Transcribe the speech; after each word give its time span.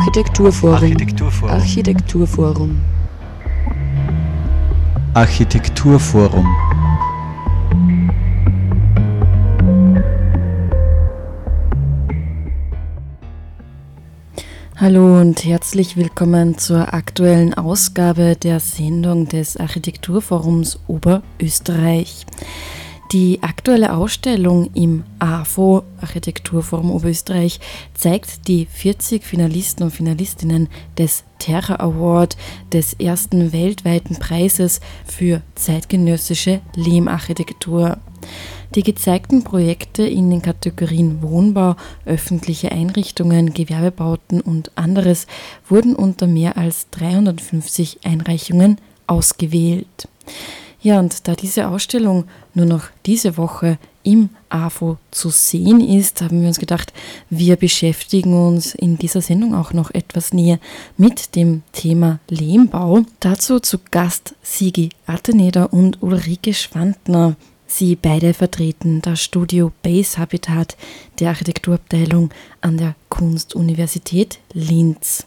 Architekturforum. 0.00 0.74
Architekturforum. 0.74 1.50
Architekturforum. 1.52 2.80
Architekturforum. 5.12 6.46
Hallo 14.76 15.20
und 15.20 15.44
herzlich 15.44 15.98
willkommen 15.98 16.56
zur 16.56 16.94
aktuellen 16.94 17.52
Ausgabe 17.52 18.36
der 18.36 18.58
Sendung 18.58 19.28
des 19.28 19.58
Architekturforums 19.58 20.80
Oberösterreich. 20.86 22.24
Die 23.12 23.42
aktuelle 23.42 23.92
Ausstellung 23.96 24.70
im 24.74 25.02
AFO 25.18 25.82
Architekturforum 26.00 26.92
Oberösterreich 26.92 27.58
zeigt 27.92 28.46
die 28.46 28.66
40 28.66 29.24
Finalisten 29.24 29.82
und 29.82 29.90
Finalistinnen 29.90 30.68
des 30.96 31.24
Terra 31.40 31.80
Award, 31.80 32.36
des 32.72 32.94
ersten 32.94 33.52
weltweiten 33.52 34.16
Preises 34.20 34.80
für 35.06 35.42
zeitgenössische 35.56 36.60
Lehmarchitektur. 36.76 37.98
Die 38.76 38.84
gezeigten 38.84 39.42
Projekte 39.42 40.04
in 40.04 40.30
den 40.30 40.40
Kategorien 40.40 41.20
Wohnbau, 41.20 41.74
öffentliche 42.04 42.70
Einrichtungen, 42.70 43.52
Gewerbebauten 43.52 44.40
und 44.40 44.70
anderes 44.78 45.26
wurden 45.68 45.96
unter 45.96 46.28
mehr 46.28 46.56
als 46.56 46.88
350 46.90 48.04
Einreichungen 48.04 48.76
ausgewählt. 49.08 50.06
Ja, 50.82 50.98
und 50.98 51.28
da 51.28 51.34
diese 51.34 51.68
Ausstellung 51.68 52.24
nur 52.54 52.66
noch 52.66 52.84
diese 53.04 53.36
Woche 53.36 53.78
im 54.02 54.30
AFO 54.48 54.96
zu 55.10 55.28
sehen 55.28 55.80
ist, 55.80 56.22
haben 56.22 56.40
wir 56.40 56.48
uns 56.48 56.58
gedacht, 56.58 56.92
wir 57.28 57.56
beschäftigen 57.56 58.32
uns 58.32 58.74
in 58.74 58.96
dieser 58.96 59.20
Sendung 59.20 59.54
auch 59.54 59.74
noch 59.74 59.90
etwas 59.90 60.32
näher 60.32 60.58
mit 60.96 61.36
dem 61.36 61.62
Thema 61.72 62.18
Lehmbau. 62.28 63.02
Dazu 63.20 63.60
zu 63.60 63.78
Gast 63.90 64.34
Sigi 64.42 64.88
Atteneder 65.06 65.72
und 65.72 66.02
Ulrike 66.02 66.54
Schwandner. 66.54 67.36
Sie 67.66 67.94
beide 67.94 68.34
vertreten 68.34 69.00
das 69.02 69.22
Studio 69.22 69.70
Base 69.82 70.18
Habitat 70.18 70.76
der 71.20 71.28
Architekturabteilung 71.28 72.30
an 72.62 72.78
der 72.78 72.96
Kunstuniversität 73.10 74.38
Linz. 74.54 75.26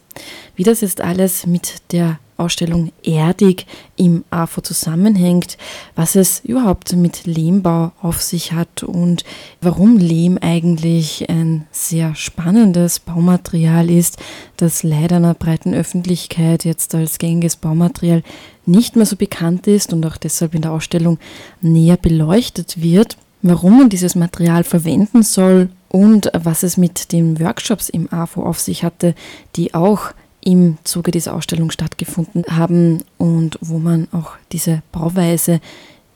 Wie 0.56 0.64
das 0.64 0.82
jetzt 0.82 1.00
alles 1.00 1.46
mit 1.46 1.76
der 1.92 2.20
Ausstellung 2.44 2.92
Erdig 3.04 3.66
im 3.96 4.24
AFO 4.30 4.62
zusammenhängt, 4.62 5.58
was 5.96 6.16
es 6.16 6.40
überhaupt 6.42 6.94
mit 6.94 7.26
Lehmbau 7.26 7.92
auf 8.02 8.22
sich 8.22 8.54
hat 8.54 8.84
und 8.84 9.24
warum 9.62 9.98
Lehm 9.98 10.38
eigentlich 10.42 11.30
ein 11.30 11.66
sehr 11.72 12.16
spannendes 12.16 13.00
Baumaterial 13.00 13.90
ist, 13.90 14.18
das 14.58 14.84
leider 14.84 15.18
einer 15.18 15.34
breiten 15.34 15.74
Öffentlichkeit 15.74 16.66
jetzt 16.66 16.94
als 16.96 17.18
gängiges 17.18 17.56
Baumaterial 17.56 18.24
nicht 18.66 18.96
mehr 18.96 19.06
so 19.06 19.16
bekannt 19.16 19.68
ist 19.68 19.94
und 19.94 20.06
auch 20.06 20.18
deshalb 20.18 20.56
in 20.56 20.62
der 20.62 20.72
Ausstellung 20.72 21.20
näher 21.62 21.98
beleuchtet 21.98 22.82
wird, 22.82 23.18
warum 23.42 23.78
man 23.78 23.90
dieses 23.90 24.16
Material 24.16 24.64
verwenden 24.64 25.24
soll 25.24 25.70
und 25.90 26.32
was 26.34 26.64
es 26.64 26.78
mit 26.78 27.12
den 27.12 27.40
Workshops 27.40 27.90
im 27.90 28.12
AFO 28.12 28.44
auf 28.44 28.60
sich 28.60 28.84
hatte, 28.84 29.14
die 29.56 29.76
auch 29.76 30.14
im 30.46 30.78
Zuge 30.84 31.12
dieser 31.12 31.34
Ausstellung 31.34 31.72
stattgefunden 31.72 32.44
haben 32.50 33.04
und 33.18 33.58
wo 33.62 33.80
man 33.80 34.08
auch 34.12 34.34
diese 34.52 34.84
Bauweise 34.92 35.60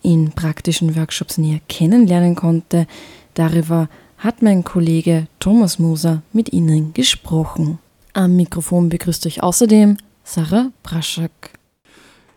in 0.02 0.32
praktischen 0.32 0.96
Workshops 0.96 1.38
näher 1.38 1.60
kennenlernen 1.68 2.36
konnte. 2.36 2.88
Darüber 3.34 3.90
hat 4.18 4.42
mein 4.42 4.64
Kollege 4.64 5.28
Thomas 5.40 5.80
Moser 5.80 6.22
mit 6.34 6.54
Ihnen 6.54 6.94
gesprochen. 6.94 7.80
Am 8.14 8.36
Mikrofon 8.36 8.90
begrüßt 8.90 9.26
euch 9.28 9.44
außerdem 9.44 9.98
Sarah 10.24 10.72
Braschak. 10.84 11.58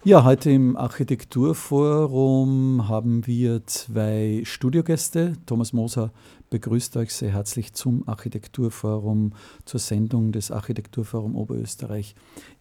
Ja, 0.02 0.24
heute 0.24 0.50
im 0.50 0.78
Architekturforum 0.78 2.88
haben 2.88 3.26
wir 3.26 3.66
zwei 3.66 4.40
Studiogäste. 4.44 5.34
Thomas 5.44 5.74
Moser 5.74 6.10
begrüßt 6.50 6.96
euch 6.96 7.14
sehr 7.14 7.32
herzlich 7.32 7.72
zum 7.72 8.06
Architekturforum, 8.08 9.32
zur 9.64 9.80
Sendung 9.80 10.32
des 10.32 10.50
Architekturforum 10.50 11.36
Oberösterreich 11.36 12.14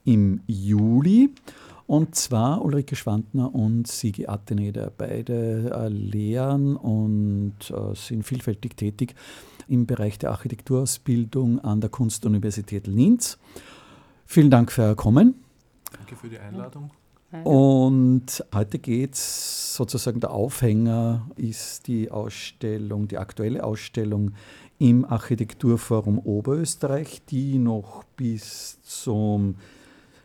im 0.06 0.42
Juli. 0.48 1.34
Und 1.88 2.14
zwar 2.14 2.64
Ulrike 2.64 2.96
Schwandner 2.96 3.54
und 3.54 3.88
Sigi 3.88 4.28
Atteneder. 4.28 4.92
Beide 4.96 5.72
äh, 5.74 5.88
lehren 5.88 6.76
und 6.76 7.56
äh, 7.72 7.96
sind 7.96 8.24
vielfältig 8.24 8.78
tätig 8.78 9.16
im 9.68 9.88
Bereich 9.88 10.20
der 10.20 10.32
Architekturausbildung 10.32 11.60
an 11.60 11.82
der 11.82 11.90
Kunstuniversität 11.90 12.86
Linz. 12.86 13.40
Vielen 14.26 14.52
Dank 14.52 14.72
für 14.72 14.84
Ihr 14.84 14.96
Kommen. 14.96 15.34
Danke 15.92 16.16
für 16.16 16.30
die 16.30 16.38
Einladung. 16.38 16.92
Und 17.44 18.44
heute 18.56 18.80
geht 18.80 19.14
es 19.14 19.76
sozusagen, 19.76 20.20
der 20.20 20.32
Aufhänger 20.32 21.30
ist 21.36 21.88
die 21.88 22.10
Ausstellung, 22.10 23.08
die 23.08 23.20
aktuelle 23.20 23.64
Ausstellung 23.64 24.32
im 24.80 25.06
Architekturforum 25.06 26.18
Oberösterreich, 26.18 27.22
die 27.30 27.60
noch 27.60 28.04
bis 28.16 28.80
zum 28.82 29.56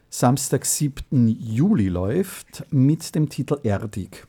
Samstag, 0.09 0.65
7. 0.65 1.29
Juli 1.29 1.89
läuft, 1.89 2.65
mit 2.71 3.15
dem 3.15 3.29
Titel 3.29 3.59
Erdig. 3.65 4.27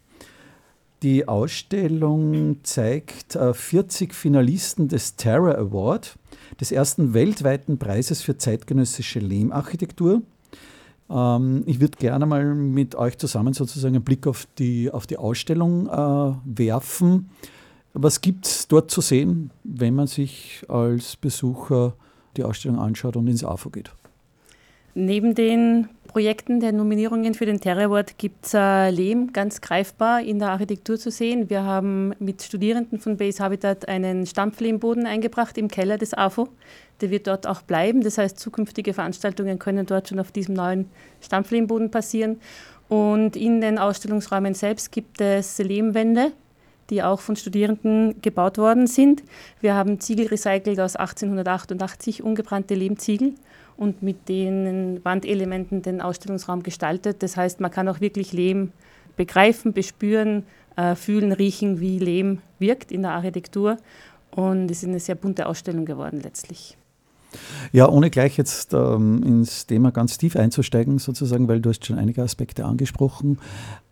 Die 1.01 1.27
Ausstellung 1.27 2.57
zeigt 2.63 3.37
40 3.37 4.09
äh, 4.09 4.13
Finalisten 4.13 4.87
des 4.87 5.15
Terra 5.15 5.51
Award, 5.51 6.17
des 6.59 6.71
ersten 6.71 7.13
weltweiten 7.13 7.77
Preises 7.77 8.21
für 8.21 8.37
zeitgenössische 8.37 9.19
Lehmarchitektur 9.19 10.23
ähm, 11.09 11.63
ich 11.65 11.79
würde 11.79 11.97
gerne 11.97 12.25
mal 12.25 12.43
mit 12.55 12.95
euch 12.95 13.17
zusammen 13.17 13.53
sozusagen 13.53 13.95
einen 13.95 14.03
Blick 14.03 14.27
auf 14.27 14.47
die, 14.57 14.91
auf 14.91 15.07
die 15.07 15.17
Ausstellung 15.17 15.87
äh, 15.87 16.35
werfen. 16.45 17.29
Was 17.93 18.21
gibt 18.21 18.45
es 18.45 18.67
dort 18.67 18.91
zu 18.91 19.01
sehen, 19.01 19.51
wenn 19.63 19.95
man 19.95 20.07
sich 20.07 20.65
als 20.67 21.15
Besucher 21.15 21.93
die 22.35 22.43
Ausstellung 22.43 22.79
anschaut 22.79 23.15
und 23.15 23.27
ins 23.27 23.43
AFO 23.43 23.69
geht? 23.69 23.91
Neben 24.97 25.35
den 25.35 25.89
Projekten 26.07 26.61
der 26.61 26.71
Nominierungen 26.71 27.33
für 27.33 27.45
den 27.45 27.59
Terra 27.59 27.83
Award 27.83 28.17
gibt 28.17 28.45
es 28.45 28.53
äh, 28.53 28.89
Lehm 28.89 29.33
ganz 29.33 29.59
greifbar 29.59 30.21
in 30.21 30.39
der 30.39 30.51
Architektur 30.51 30.97
zu 30.97 31.11
sehen. 31.11 31.49
Wir 31.49 31.63
haben 31.63 32.13
mit 32.19 32.41
Studierenden 32.41 32.99
von 32.99 33.17
Base 33.17 33.43
Habitat 33.43 33.89
einen 33.89 34.25
Stampflehmboden 34.25 35.05
eingebracht 35.05 35.57
im 35.57 35.67
Keller 35.67 35.97
des 35.97 36.13
AFO. 36.13 36.47
Der 37.01 37.09
wird 37.09 37.27
dort 37.27 37.47
auch 37.47 37.61
bleiben. 37.61 38.01
Das 38.01 38.17
heißt, 38.17 38.39
zukünftige 38.39 38.93
Veranstaltungen 38.93 39.59
können 39.59 39.85
dort 39.85 40.09
schon 40.09 40.19
auf 40.19 40.31
diesem 40.31 40.55
neuen 40.55 40.89
Stampflehmboden 41.21 41.91
passieren. 41.91 42.39
Und 42.87 43.35
in 43.35 43.61
den 43.61 43.77
Ausstellungsräumen 43.77 44.53
selbst 44.53 44.91
gibt 44.91 45.19
es 45.19 45.57
Lehmwände, 45.57 46.31
die 46.89 47.01
auch 47.01 47.19
von 47.19 47.35
Studierenden 47.35 48.21
gebaut 48.21 48.57
worden 48.57 48.87
sind. 48.87 49.23
Wir 49.59 49.73
haben 49.73 49.99
Ziegel 49.99 50.27
recycelt 50.27 50.79
aus 50.79 50.95
1888, 50.95 52.21
ungebrannte 52.23 52.75
Lehmziegel 52.75 53.33
und 53.75 54.03
mit 54.03 54.29
den 54.29 55.03
Wandelementen 55.03 55.81
den 55.81 55.99
Ausstellungsraum 55.99 56.63
gestaltet. 56.63 57.23
Das 57.23 57.35
heißt, 57.35 57.59
man 57.59 57.71
kann 57.71 57.87
auch 57.87 58.01
wirklich 58.01 58.31
Lehm 58.31 58.71
begreifen, 59.15 59.73
bespüren, 59.73 60.43
äh, 60.75 60.95
fühlen, 60.95 61.31
riechen, 61.31 61.79
wie 61.79 61.99
Lehm 61.99 62.41
wirkt 62.59 62.91
in 62.91 63.01
der 63.01 63.11
Architektur. 63.11 63.77
Und 64.31 64.69
es 64.69 64.83
ist 64.83 64.89
eine 64.89 64.99
sehr 64.99 65.15
bunte 65.15 65.47
Ausstellung 65.47 65.85
geworden 65.85 66.21
letztlich. 66.21 66.77
Ja, 67.71 67.89
ohne 67.89 68.09
gleich 68.09 68.37
jetzt 68.37 68.73
ähm, 68.73 69.23
ins 69.23 69.65
Thema 69.65 69.91
ganz 69.91 70.17
tief 70.17 70.35
einzusteigen, 70.35 70.99
sozusagen, 70.99 71.47
weil 71.47 71.61
du 71.61 71.69
hast 71.69 71.85
schon 71.85 71.97
einige 71.97 72.23
Aspekte 72.23 72.65
angesprochen. 72.65 73.39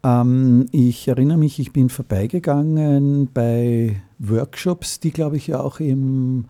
Ähm, 0.03 0.67
ich 0.71 1.07
erinnere 1.07 1.37
mich, 1.37 1.59
ich 1.59 1.73
bin 1.73 1.89
vorbeigegangen 1.89 3.29
bei 3.33 4.01
Workshops, 4.19 4.99
die, 4.99 5.11
glaube 5.11 5.37
ich, 5.37 5.47
ja 5.47 5.59
auch 5.59 5.79
im 5.79 6.45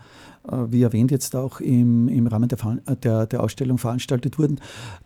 wie 0.45 0.83
erwähnt, 0.83 1.11
jetzt 1.11 1.35
auch 1.35 1.59
im, 1.61 2.09
im 2.09 2.27
Rahmen 2.27 2.49
der, 2.49 2.57
der, 2.95 3.25
der, 3.27 3.43
Ausstellung 3.43 3.77
veranstaltet 3.77 4.37
wurden. 4.37 4.59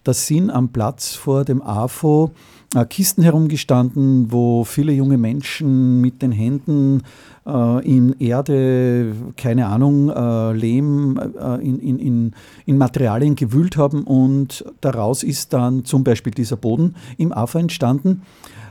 Da 0.03 0.13
sind 0.13 0.49
am 0.49 0.69
Platz 0.69 1.13
vor 1.13 1.45
dem 1.45 1.61
AFO 1.61 2.31
äh, 2.75 2.85
Kisten 2.85 3.23
herumgestanden, 3.23 4.31
wo 4.31 4.63
viele 4.63 4.91
junge 4.91 5.17
Menschen 5.17 6.01
mit 6.01 6.21
den 6.21 6.31
Händen 6.31 7.03
äh, 7.45 7.87
in 7.87 8.15
Erde, 8.19 9.13
keine 9.37 9.67
Ahnung, 9.67 10.09
äh, 10.09 10.53
Lehm, 10.53 11.17
äh, 11.17 11.65
in, 11.65 11.79
in, 11.79 11.99
in, 11.99 12.31
in 12.65 12.77
Materialien 12.77 13.35
gewühlt 13.35 13.77
haben 13.77 14.03
und 14.03 14.65
daraus 14.81 15.23
ist 15.23 15.53
dann 15.53 15.85
zum 15.85 16.03
Beispiel 16.03 16.33
dieser 16.33 16.57
Boden 16.57 16.95
im 17.17 17.31
AFO 17.31 17.59
entstanden. 17.59 18.23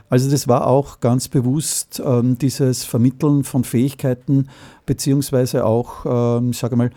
Also 0.09 0.31
das 0.31 0.47
war 0.47 0.67
auch 0.67 0.99
ganz 1.01 1.27
bewusst 1.27 2.01
ähm, 2.03 2.37
dieses 2.37 2.85
Vermitteln 2.85 3.43
von 3.43 3.63
Fähigkeiten, 3.63 4.47
beziehungsweise 4.85 5.65
auch, 5.65 6.37
ähm, 6.39 6.53
sage 6.53 6.77
mal, 6.77 6.91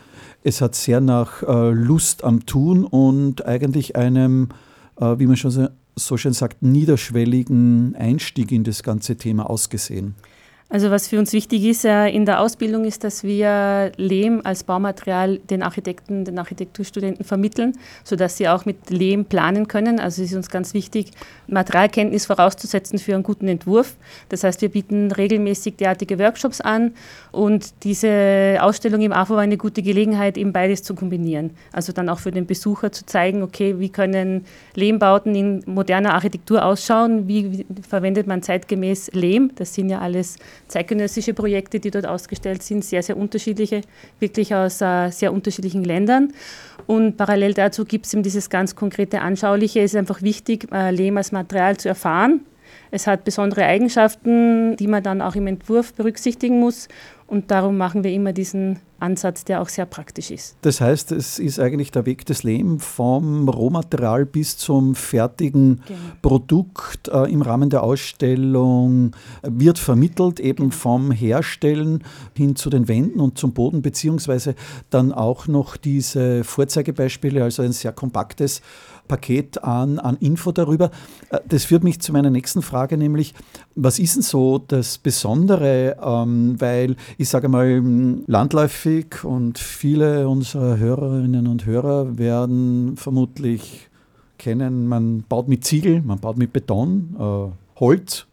es 0.45 0.61
hat 0.61 0.75
sehr 0.75 1.01
nach 1.01 1.43
äh, 1.43 1.71
Lust 1.71 2.23
am 2.23 2.47
Tun 2.47 2.85
und 2.85 3.45
eigentlich 3.45 3.97
einem, 3.97 4.49
äh, 5.01 5.19
wie 5.19 5.27
man 5.27 5.37
schon 5.37 5.51
so, 5.51 5.69
so 5.97 6.17
schön 6.17 6.33
sagt, 6.33 6.63
niederschwelligen 6.63 7.97
Einstieg 7.97 8.53
in 8.53 8.65
das 8.65 8.83
ganze 8.83 9.17
Thema 9.17 9.51
ausgesehen. 9.51 10.15
Also 10.73 10.93
was 10.93 11.09
für 11.09 11.19
uns 11.19 11.33
wichtig 11.33 11.65
ist 11.65 11.85
äh, 11.85 12.07
in 12.07 12.27
der 12.27 12.41
Ausbildung 12.41 12.85
ist, 12.85 13.03
dass 13.03 13.25
wir 13.25 13.91
Lehm 13.97 14.41
als 14.45 14.63
Baumaterial 14.63 15.39
den 15.39 15.65
Architekten, 15.65 16.25
den 16.25 16.39
Architekturstudenten 16.39 17.25
vermitteln, 17.25 17.77
sodass 18.05 18.37
sie 18.37 18.49
auch 18.49 18.65
mit 18.65 18.89
Lehm 18.89 19.25
planen 19.25 19.67
können. 19.67 19.99
Also 19.99 20.23
es 20.23 20.31
ist 20.31 20.37
uns 20.37 20.49
ganz 20.49 20.73
wichtig, 20.73 21.11
Materialkenntnis 21.49 22.27
vorauszusetzen 22.27 23.01
für 23.01 23.15
einen 23.15 23.25
guten 23.25 23.49
Entwurf. 23.49 23.97
Das 24.29 24.45
heißt, 24.45 24.63
wir 24.63 24.69
bieten 24.69 25.11
regelmäßig 25.11 25.75
derartige 25.75 26.21
Workshops 26.21 26.61
an 26.61 26.93
und 27.33 27.85
diese 27.85 28.59
Ausstellung 28.61 29.01
im 29.01 29.13
AFO 29.13 29.35
war 29.35 29.43
eine 29.43 29.57
gute 29.57 29.83
Gelegenheit, 29.83 30.37
eben 30.37 30.53
beides 30.53 30.83
zu 30.83 30.95
kombinieren. 30.95 31.51
Also 31.73 31.93
dann 31.93 32.09
auch 32.09 32.19
für 32.19 32.33
den 32.33 32.47
Besucher 32.47 32.91
zu 32.93 33.07
zeigen, 33.07 33.43
okay, 33.43 33.79
wie 33.79 33.89
können 33.89 34.45
Lehmbauten 34.75 35.35
in 35.35 35.63
moderner 35.67 36.15
Architektur 36.15 36.65
ausschauen, 36.65 37.29
wie 37.29 37.65
verwendet 37.89 38.27
man 38.27 38.43
zeitgemäß 38.43 39.13
Lehm. 39.13 39.53
Das 39.55 39.75
sind 39.75 39.91
ja 39.91 40.01
alles 40.01 40.39
zeitgenössische 40.69 41.35
Projekte, 41.35 41.79
die 41.79 41.91
dort 41.91 42.07
ausgestellt 42.07 42.63
sind, 42.63 42.85
sehr, 42.85 43.03
sehr 43.03 43.17
unterschiedliche, 43.17 43.83
wirklich 44.19 44.55
aus 44.55 44.81
äh, 44.81 45.11
sehr 45.11 45.33
unterschiedlichen 45.33 45.85
Ländern. 45.85 46.33
Und 46.87 47.17
parallel 47.17 47.55
dazu 47.55 47.85
gibt 47.85 48.07
es 48.07 48.15
eben 48.15 48.25
dieses 48.25 48.51
ganz 48.51 48.75
konkrete 48.75 49.21
Anschauliche. 49.21 49.81
Es 49.81 49.93
ist 49.93 49.99
einfach 49.99 50.23
wichtig, 50.23 50.67
äh, 50.73 50.91
Lehm 50.91 51.17
als 51.17 51.31
Material 51.31 51.77
zu 51.77 51.89
erfahren. 51.89 52.41
Es 52.91 53.07
hat 53.07 53.25
besondere 53.25 53.65
Eigenschaften, 53.65 54.77
die 54.77 54.89
man 54.89 55.03
dann 55.03 55.23
auch 55.23 55.37
im 55.37 55.47
Entwurf 55.47 55.95
berücksichtigen 55.95 56.59
muss. 56.59 56.89
Und 57.31 57.53
darum 57.53 57.77
machen 57.77 58.03
wir 58.03 58.11
immer 58.11 58.33
diesen 58.33 58.81
Ansatz, 58.99 59.45
der 59.45 59.63
auch 59.63 59.69
sehr 59.69 59.87
praktisch 59.87 60.33
ist. 60.33 60.57
Das 60.63 60.81
heißt, 60.81 61.13
es 61.13 61.39
ist 61.39 61.61
eigentlich 61.61 61.93
der 61.93 62.05
Weg 62.05 62.27
des 62.27 62.43
Lebens 62.43 62.85
vom 62.85 63.49
Rohmaterial 63.49 64.27
bis 64.27 64.57
zum 64.57 64.97
fertigen 64.97 65.81
genau. 65.87 65.99
Produkt 66.23 67.07
äh, 67.07 67.31
im 67.31 67.43
Rahmen 67.43 67.71
der 67.71 67.85
Ausstellung 67.85 69.13
wird 69.43 69.79
vermittelt, 69.79 70.41
eben 70.41 70.71
genau. 70.71 70.75
vom 70.75 71.13
Herstellen 71.13 72.03
hin 72.37 72.57
zu 72.57 72.69
den 72.69 72.89
Wänden 72.89 73.21
und 73.21 73.39
zum 73.39 73.53
Boden, 73.53 73.81
beziehungsweise 73.81 74.57
dann 74.91 75.13
auch 75.13 75.47
noch 75.47 75.77
diese 75.77 76.43
Vorzeigebeispiele, 76.43 77.45
also 77.45 77.63
ein 77.63 77.73
sehr 77.73 77.93
kompaktes 77.93 78.61
Paket 79.11 79.65
an, 79.65 79.99
an 79.99 80.17
Info 80.21 80.53
darüber. 80.53 80.91
Äh, 81.31 81.41
das 81.49 81.65
führt 81.65 81.83
mich 81.83 82.01
zu 82.01 82.13
meiner 82.13 82.31
nächsten 82.31 82.63
Frage, 82.63 82.97
nämlich, 82.97 83.35
was 83.75 83.99
ist 83.99 84.15
denn 84.15 84.23
so 84.23 84.59
das 84.59 84.99
Besondere? 84.99 85.97
Ähm, 86.03 86.55
weil 86.61 86.97
ich 87.19 87.29
sage 87.29 87.49
mal, 87.49 87.83
landläufig 88.27 89.25
und 89.25 89.59
viele 89.59 90.29
unserer 90.29 90.79
Hörerinnen 90.79 91.49
und 91.49 91.67
Hörer 91.67 92.19
werden 92.19 92.97
vermutlich 92.97 93.89
kennen, 94.39 94.87
man 94.87 95.25
baut 95.29 95.49
mit 95.49 95.65
Ziegel, 95.65 96.03
man 96.03 96.21
baut 96.21 96.39
mit 96.39 96.53
Beton, 96.53 97.17
äh, 97.19 97.81
Holz 97.81 98.27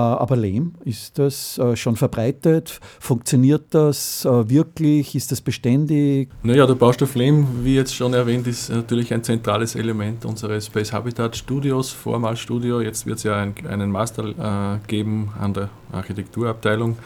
aber 0.00 0.36
Lehm, 0.36 0.74
ist 0.84 1.18
das 1.18 1.58
äh, 1.58 1.76
schon 1.76 1.96
verbreitet? 1.96 2.80
Funktioniert 3.00 3.66
das 3.70 4.24
äh, 4.24 4.48
wirklich? 4.48 5.14
Ist 5.14 5.32
das 5.32 5.40
beständig? 5.40 6.28
Naja, 6.42 6.66
der 6.66 6.74
Baustoff 6.74 7.14
Lehm, 7.14 7.46
wie 7.62 7.76
jetzt 7.76 7.94
schon 7.94 8.14
erwähnt, 8.14 8.46
ist 8.46 8.70
natürlich 8.70 9.12
ein 9.12 9.24
zentrales 9.24 9.74
Element 9.74 10.24
unseres 10.24 10.66
Space 10.66 10.92
Habitat 10.92 11.36
Studios, 11.36 11.90
Vormalstudio. 11.90 12.80
Jetzt 12.80 13.06
wird 13.06 13.18
es 13.18 13.24
ja 13.24 13.36
einen 13.36 13.90
Master 13.90 14.80
geben 14.86 15.30
an 15.40 15.54
der 15.54 15.70
Architekturabteilung. 15.92 16.96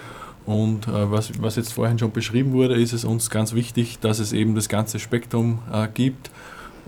Und 0.47 0.89
äh, 0.89 1.11
was, 1.11 1.57
jetzt 1.57 1.73
vorhin 1.73 1.99
schon 1.99 2.13
beschrieben 2.13 2.53
wurde, 2.53 2.75
ist 2.75 2.93
es 2.93 3.05
uns 3.05 3.31
ganz 3.31 3.55
wichtig, 3.55 3.99
dass 4.01 4.19
es 4.19 4.33
eben 4.33 4.55
das 4.55 4.69
ganze 4.69 4.99
Spektrum 4.99 5.61
äh, 5.73 5.87
gibt 5.93 6.31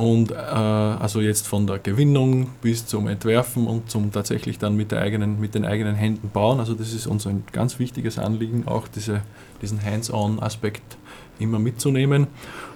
und 0.03 0.33
äh, 0.33 0.35
also 0.35 1.21
jetzt 1.21 1.47
von 1.47 1.69
der 1.69 1.79
Gewinnung 1.79 2.49
bis 2.61 2.87
zum 2.87 3.07
Entwerfen 3.07 3.69
und 3.69 3.89
zum 3.89 4.11
tatsächlich 4.11 4.59
dann 4.59 4.75
mit, 4.75 4.91
der 4.91 5.01
eigenen, 5.01 5.39
mit 5.39 5.55
den 5.55 5.65
eigenen 5.65 5.95
Händen 5.95 6.29
bauen. 6.29 6.59
Also 6.59 6.75
das 6.75 6.93
ist 6.93 7.07
uns 7.07 7.25
ein 7.25 7.45
ganz 7.53 7.79
wichtiges 7.79 8.19
Anliegen, 8.19 8.67
auch 8.67 8.89
diese, 8.89 9.21
diesen 9.63 9.81
Hands-on-Aspekt 9.85 10.97
immer 11.39 11.61
mitzunehmen. 11.61 12.27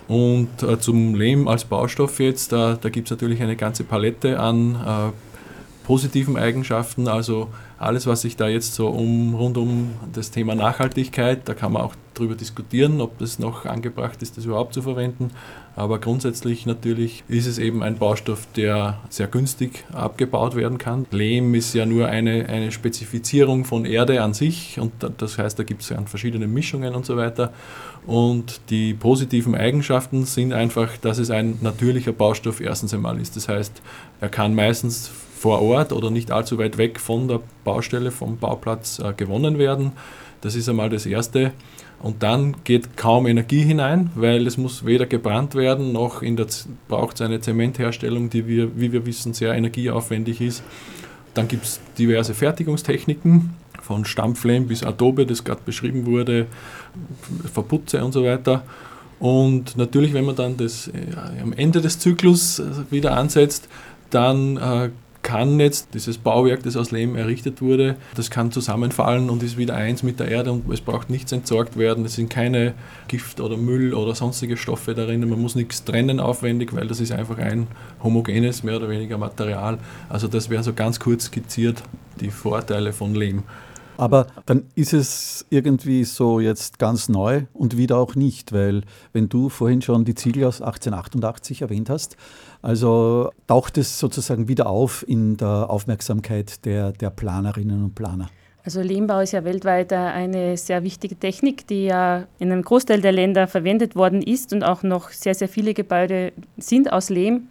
Und 0.07 0.63
äh, 0.63 0.79
zum 0.79 1.17
Lehm 1.17 1.49
als 1.49 1.65
Baustoff 1.65 2.21
jetzt, 2.21 2.53
da, 2.53 2.79
da 2.81 2.91
gibt 2.91 3.09
es 3.09 3.11
natürlich 3.11 3.43
eine 3.43 3.57
ganze 3.57 3.83
Palette 3.83 4.39
an 4.39 4.77
äh, 4.77 5.85
positiven 5.85 6.37
Eigenschaften, 6.37 7.09
also 7.09 7.49
alles, 7.79 8.07
was 8.07 8.23
sich 8.23 8.37
da 8.37 8.49
jetzt 8.49 8.75
so 8.75 8.89
um, 8.89 9.35
rund 9.35 9.59
um 9.59 9.93
das 10.13 10.31
Thema 10.31 10.55
Nachhaltigkeit, 10.55 11.47
da 11.47 11.55
kann 11.55 11.73
man 11.73 11.83
auch 11.83 11.95
darüber 12.15 12.35
diskutieren, 12.35 13.03
ob 13.03 13.19
das 13.19 13.39
noch 13.39 13.67
angebracht 13.67 14.23
ist, 14.23 14.39
das 14.39 14.47
überhaupt 14.47 14.73
zu 14.73 14.81
verwenden. 14.81 15.31
Aber 15.75 15.99
grundsätzlich 15.99 16.65
natürlich 16.65 17.23
ist 17.29 17.47
es 17.47 17.59
eben 17.59 17.83
ein 17.83 17.99
Baustoff, 17.99 18.49
der 18.57 18.99
sehr 19.11 19.27
günstig 19.27 19.85
abgebaut 19.93 20.57
werden 20.57 20.79
kann. 20.79 21.05
Lehm 21.11 21.55
ist 21.55 21.75
ja 21.75 21.85
nur 21.85 22.09
eine, 22.09 22.49
eine 22.49 22.73
Spezifizierung 22.73 23.67
von 23.67 23.85
Erde 23.85 24.23
an 24.23 24.33
sich 24.33 24.81
und 24.81 24.93
das 25.19 25.37
heißt, 25.37 25.59
da 25.59 25.63
gibt 25.63 25.83
es 25.83 25.93
verschiedene 26.07 26.47
Mischungen 26.47 26.95
und 26.95 27.05
so 27.05 27.19
weiter. 27.19 27.53
Und 28.07 28.61
die 28.71 28.95
positiven 28.95 29.55
Eigenschaften 29.55 30.25
sind 30.25 30.55
einfach, 30.55 30.97
dass 30.97 31.19
es 31.19 31.31
ein 31.31 31.59
natürlicher 31.61 32.13
Baustoff 32.13 32.61
erstens 32.61 32.95
einmal 32.95 33.21
ist. 33.21 33.37
Das 33.37 33.49
heißt, 33.49 33.83
er 34.21 34.29
kann 34.31 34.55
meistens 34.55 35.11
vor 35.37 35.61
Ort 35.63 35.93
oder 35.93 36.11
nicht 36.11 36.31
allzu 36.31 36.59
weit 36.59 36.79
weg 36.79 36.99
von 36.99 37.29
der 37.29 37.41
Baustelle, 37.65 38.11
vom 38.11 38.39
Bauplatz 38.39 38.99
äh, 38.99 39.13
gewonnen 39.13 39.59
werden. 39.59 39.93
Das 40.41 40.55
ist 40.55 40.69
einmal 40.69 40.91
das 40.91 41.07
Erste. 41.07 41.53
Und 42.03 42.23
dann 42.23 42.57
geht 42.65 42.97
kaum 42.97 43.27
Energie 43.27 43.63
hinein, 43.63 44.11
weil 44.15 44.47
es 44.47 44.59
muss 44.59 44.85
weder 44.85 45.07
gebrannt 45.07 45.55
werden, 45.55 45.93
noch 45.93 46.23
braucht 46.89 47.17
es 47.17 47.23
eine 47.23 47.41
Zementherstellung, 47.41 48.29
die 48.29 48.47
wir, 48.47 48.79
wie 48.79 48.93
wir 48.93 49.07
wissen, 49.07 49.33
sehr 49.33 49.55
energieaufwendig 49.55 50.41
ist. 50.41 50.63
Dann 51.33 51.49
gibt 51.49 51.65
es 51.65 51.81
diverse 51.99 52.35
Fertigungstechniken, 52.35 53.55
von 53.81 54.05
Stampflehm 54.05 54.67
bis 54.67 54.83
Adobe, 54.83 55.27
das 55.27 55.45
gerade 55.45 55.61
beschrieben 55.65 56.07
wurde, 56.07 56.47
Verputze 57.53 58.05
und 58.05 58.13
so 58.13 58.25
weiter. 58.25 58.65
Und 59.19 59.77
natürlich, 59.77 60.13
wenn 60.13 60.27
man 60.27 60.37
dann 60.37 60.57
das 60.57 60.89
äh, 60.89 60.93
am 61.43 61.53
Ende 61.55 61.81
des 61.81 61.99
Zyklus 61.99 62.59
äh, 62.59 62.65
wieder 62.91 63.17
ansetzt, 63.17 63.69
dann 64.11 64.57
äh, 64.59 64.91
kann 65.27 65.59
jetzt 65.59 65.89
dieses 65.93 66.19
Bauwerk, 66.19 66.63
das 66.63 66.77
aus 66.77 66.93
Lehm 66.93 67.17
errichtet 67.17 67.61
wurde, 67.61 67.97
das 68.15 68.31
kann 68.31 68.53
zusammenfallen 68.53 69.29
und 69.29 69.43
ist 69.43 69.57
wieder 69.57 69.75
eins 69.75 70.05
mit 70.05 70.21
der 70.21 70.29
Erde 70.29 70.53
und 70.53 70.73
es 70.73 70.81
braucht 70.81 71.11
nichts 71.11 71.33
entsorgt 71.33 71.77
werden. 71.77 72.05
Es 72.05 72.15
sind 72.15 72.31
keine 72.31 72.75
Gift 73.09 73.41
oder 73.41 73.57
Müll 73.57 73.93
oder 73.93 74.15
sonstige 74.15 74.57
Stoffe 74.57 74.95
darin. 74.95 75.29
Man 75.29 75.43
muss 75.43 75.57
nichts 75.57 75.83
trennen 75.83 76.21
aufwendig, 76.21 76.73
weil 76.77 76.87
das 76.87 77.01
ist 77.01 77.11
einfach 77.11 77.39
ein 77.39 77.67
homogenes, 78.05 78.63
mehr 78.63 78.77
oder 78.77 78.89
weniger 78.89 79.19
Material. 79.19 79.79
Also 80.09 80.29
das 80.29 80.49
wäre 80.49 80.63
so 80.63 80.73
ganz 80.73 81.01
kurz 81.01 81.25
skizziert 81.25 81.83
die 82.21 82.31
Vorteile 82.31 82.93
von 82.93 83.17
Lehm. 83.17 83.43
Aber 83.97 84.27
dann 84.47 84.65
ist 84.75 84.93
es 84.93 85.47
irgendwie 85.51 86.05
so 86.05 86.41
jetzt 86.41 86.79
ganz 86.79 87.09
neu 87.09 87.43
und 87.53 87.77
wieder 87.77 87.99
auch 87.99 88.15
nicht, 88.15 88.53
weil 88.53 88.83
wenn 89.13 89.29
du 89.29 89.49
vorhin 89.49 89.83
schon 89.83 90.05
die 90.05 90.15
Ziegel 90.15 90.45
aus 90.45 90.61
1888 90.61 91.63
erwähnt 91.63 91.91
hast, 91.91 92.17
also 92.63 93.31
taucht 93.47 93.79
es 93.79 93.99
sozusagen 93.99 94.49
wieder 94.49 94.69
auf 94.69 95.05
in 95.09 95.37
der 95.37 95.71
Aufmerksamkeit 95.71 96.65
der, 96.65 96.93
der 96.93 97.11
Planerinnen 97.11 97.85
und 97.85 97.95
Planer. 97.95 98.29
Also 98.65 98.83
Lehmbau 98.83 99.21
ist 99.21 99.31
ja 99.31 99.45
weltweit 99.45 99.93
eine 99.93 100.57
sehr 100.57 100.83
wichtige 100.83 101.17
Technik, 101.17 101.69
die 101.69 101.85
ja 101.85 102.27
in 102.41 102.51
einem 102.51 102.63
Großteil 102.63 103.01
der 103.01 103.13
Länder 103.13 103.47
verwendet 103.47 103.95
worden 103.95 104.23
ist 104.23 104.53
und 104.53 104.65
auch 104.65 104.83
noch 104.83 105.11
sehr, 105.11 105.37
sehr 105.37 105.49
viele 105.49 105.73
Gebäude 105.73 106.33
sind 106.57 106.93
aus 106.93 107.09
Lehm. 107.09 107.49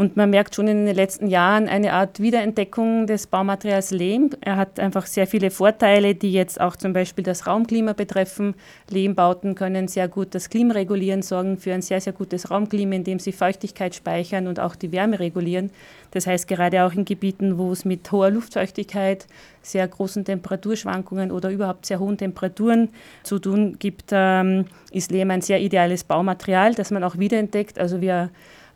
Und 0.00 0.16
man 0.16 0.30
merkt 0.30 0.54
schon 0.54 0.66
in 0.66 0.86
den 0.86 0.96
letzten 0.96 1.26
Jahren 1.26 1.68
eine 1.68 1.92
Art 1.92 2.20
Wiederentdeckung 2.20 3.06
des 3.06 3.26
Baumaterials 3.26 3.90
Lehm. 3.90 4.30
Er 4.40 4.56
hat 4.56 4.80
einfach 4.80 5.04
sehr 5.04 5.26
viele 5.26 5.50
Vorteile, 5.50 6.14
die 6.14 6.32
jetzt 6.32 6.58
auch 6.58 6.76
zum 6.76 6.94
Beispiel 6.94 7.22
das 7.22 7.46
Raumklima 7.46 7.92
betreffen. 7.92 8.54
Lehmbauten 8.88 9.54
können 9.54 9.88
sehr 9.88 10.08
gut 10.08 10.28
das 10.34 10.48
Klima 10.48 10.72
regulieren, 10.72 11.20
sorgen 11.20 11.58
für 11.58 11.74
ein 11.74 11.82
sehr, 11.82 12.00
sehr 12.00 12.14
gutes 12.14 12.50
Raumklima, 12.50 12.94
indem 12.94 13.18
sie 13.18 13.32
Feuchtigkeit 13.32 13.94
speichern 13.94 14.46
und 14.46 14.58
auch 14.58 14.74
die 14.74 14.90
Wärme 14.90 15.20
regulieren. 15.20 15.70
Das 16.12 16.26
heißt, 16.26 16.48
gerade 16.48 16.82
auch 16.86 16.94
in 16.94 17.04
Gebieten, 17.04 17.58
wo 17.58 17.70
es 17.70 17.84
mit 17.84 18.10
hoher 18.10 18.30
Luftfeuchtigkeit, 18.30 19.26
sehr 19.60 19.86
großen 19.86 20.24
Temperaturschwankungen 20.24 21.30
oder 21.30 21.50
überhaupt 21.50 21.84
sehr 21.84 22.00
hohen 22.00 22.16
Temperaturen 22.16 22.88
zu 23.22 23.38
tun 23.38 23.76
gibt, 23.78 24.12
ähm, 24.12 24.64
ist 24.92 25.10
Lehm 25.10 25.30
ein 25.30 25.42
sehr 25.42 25.60
ideales 25.60 26.04
Baumaterial, 26.04 26.74
das 26.74 26.90
man 26.90 27.04
auch 27.04 27.18
wiederentdeckt. 27.18 27.78
Also 27.78 28.00
wir 28.00 28.30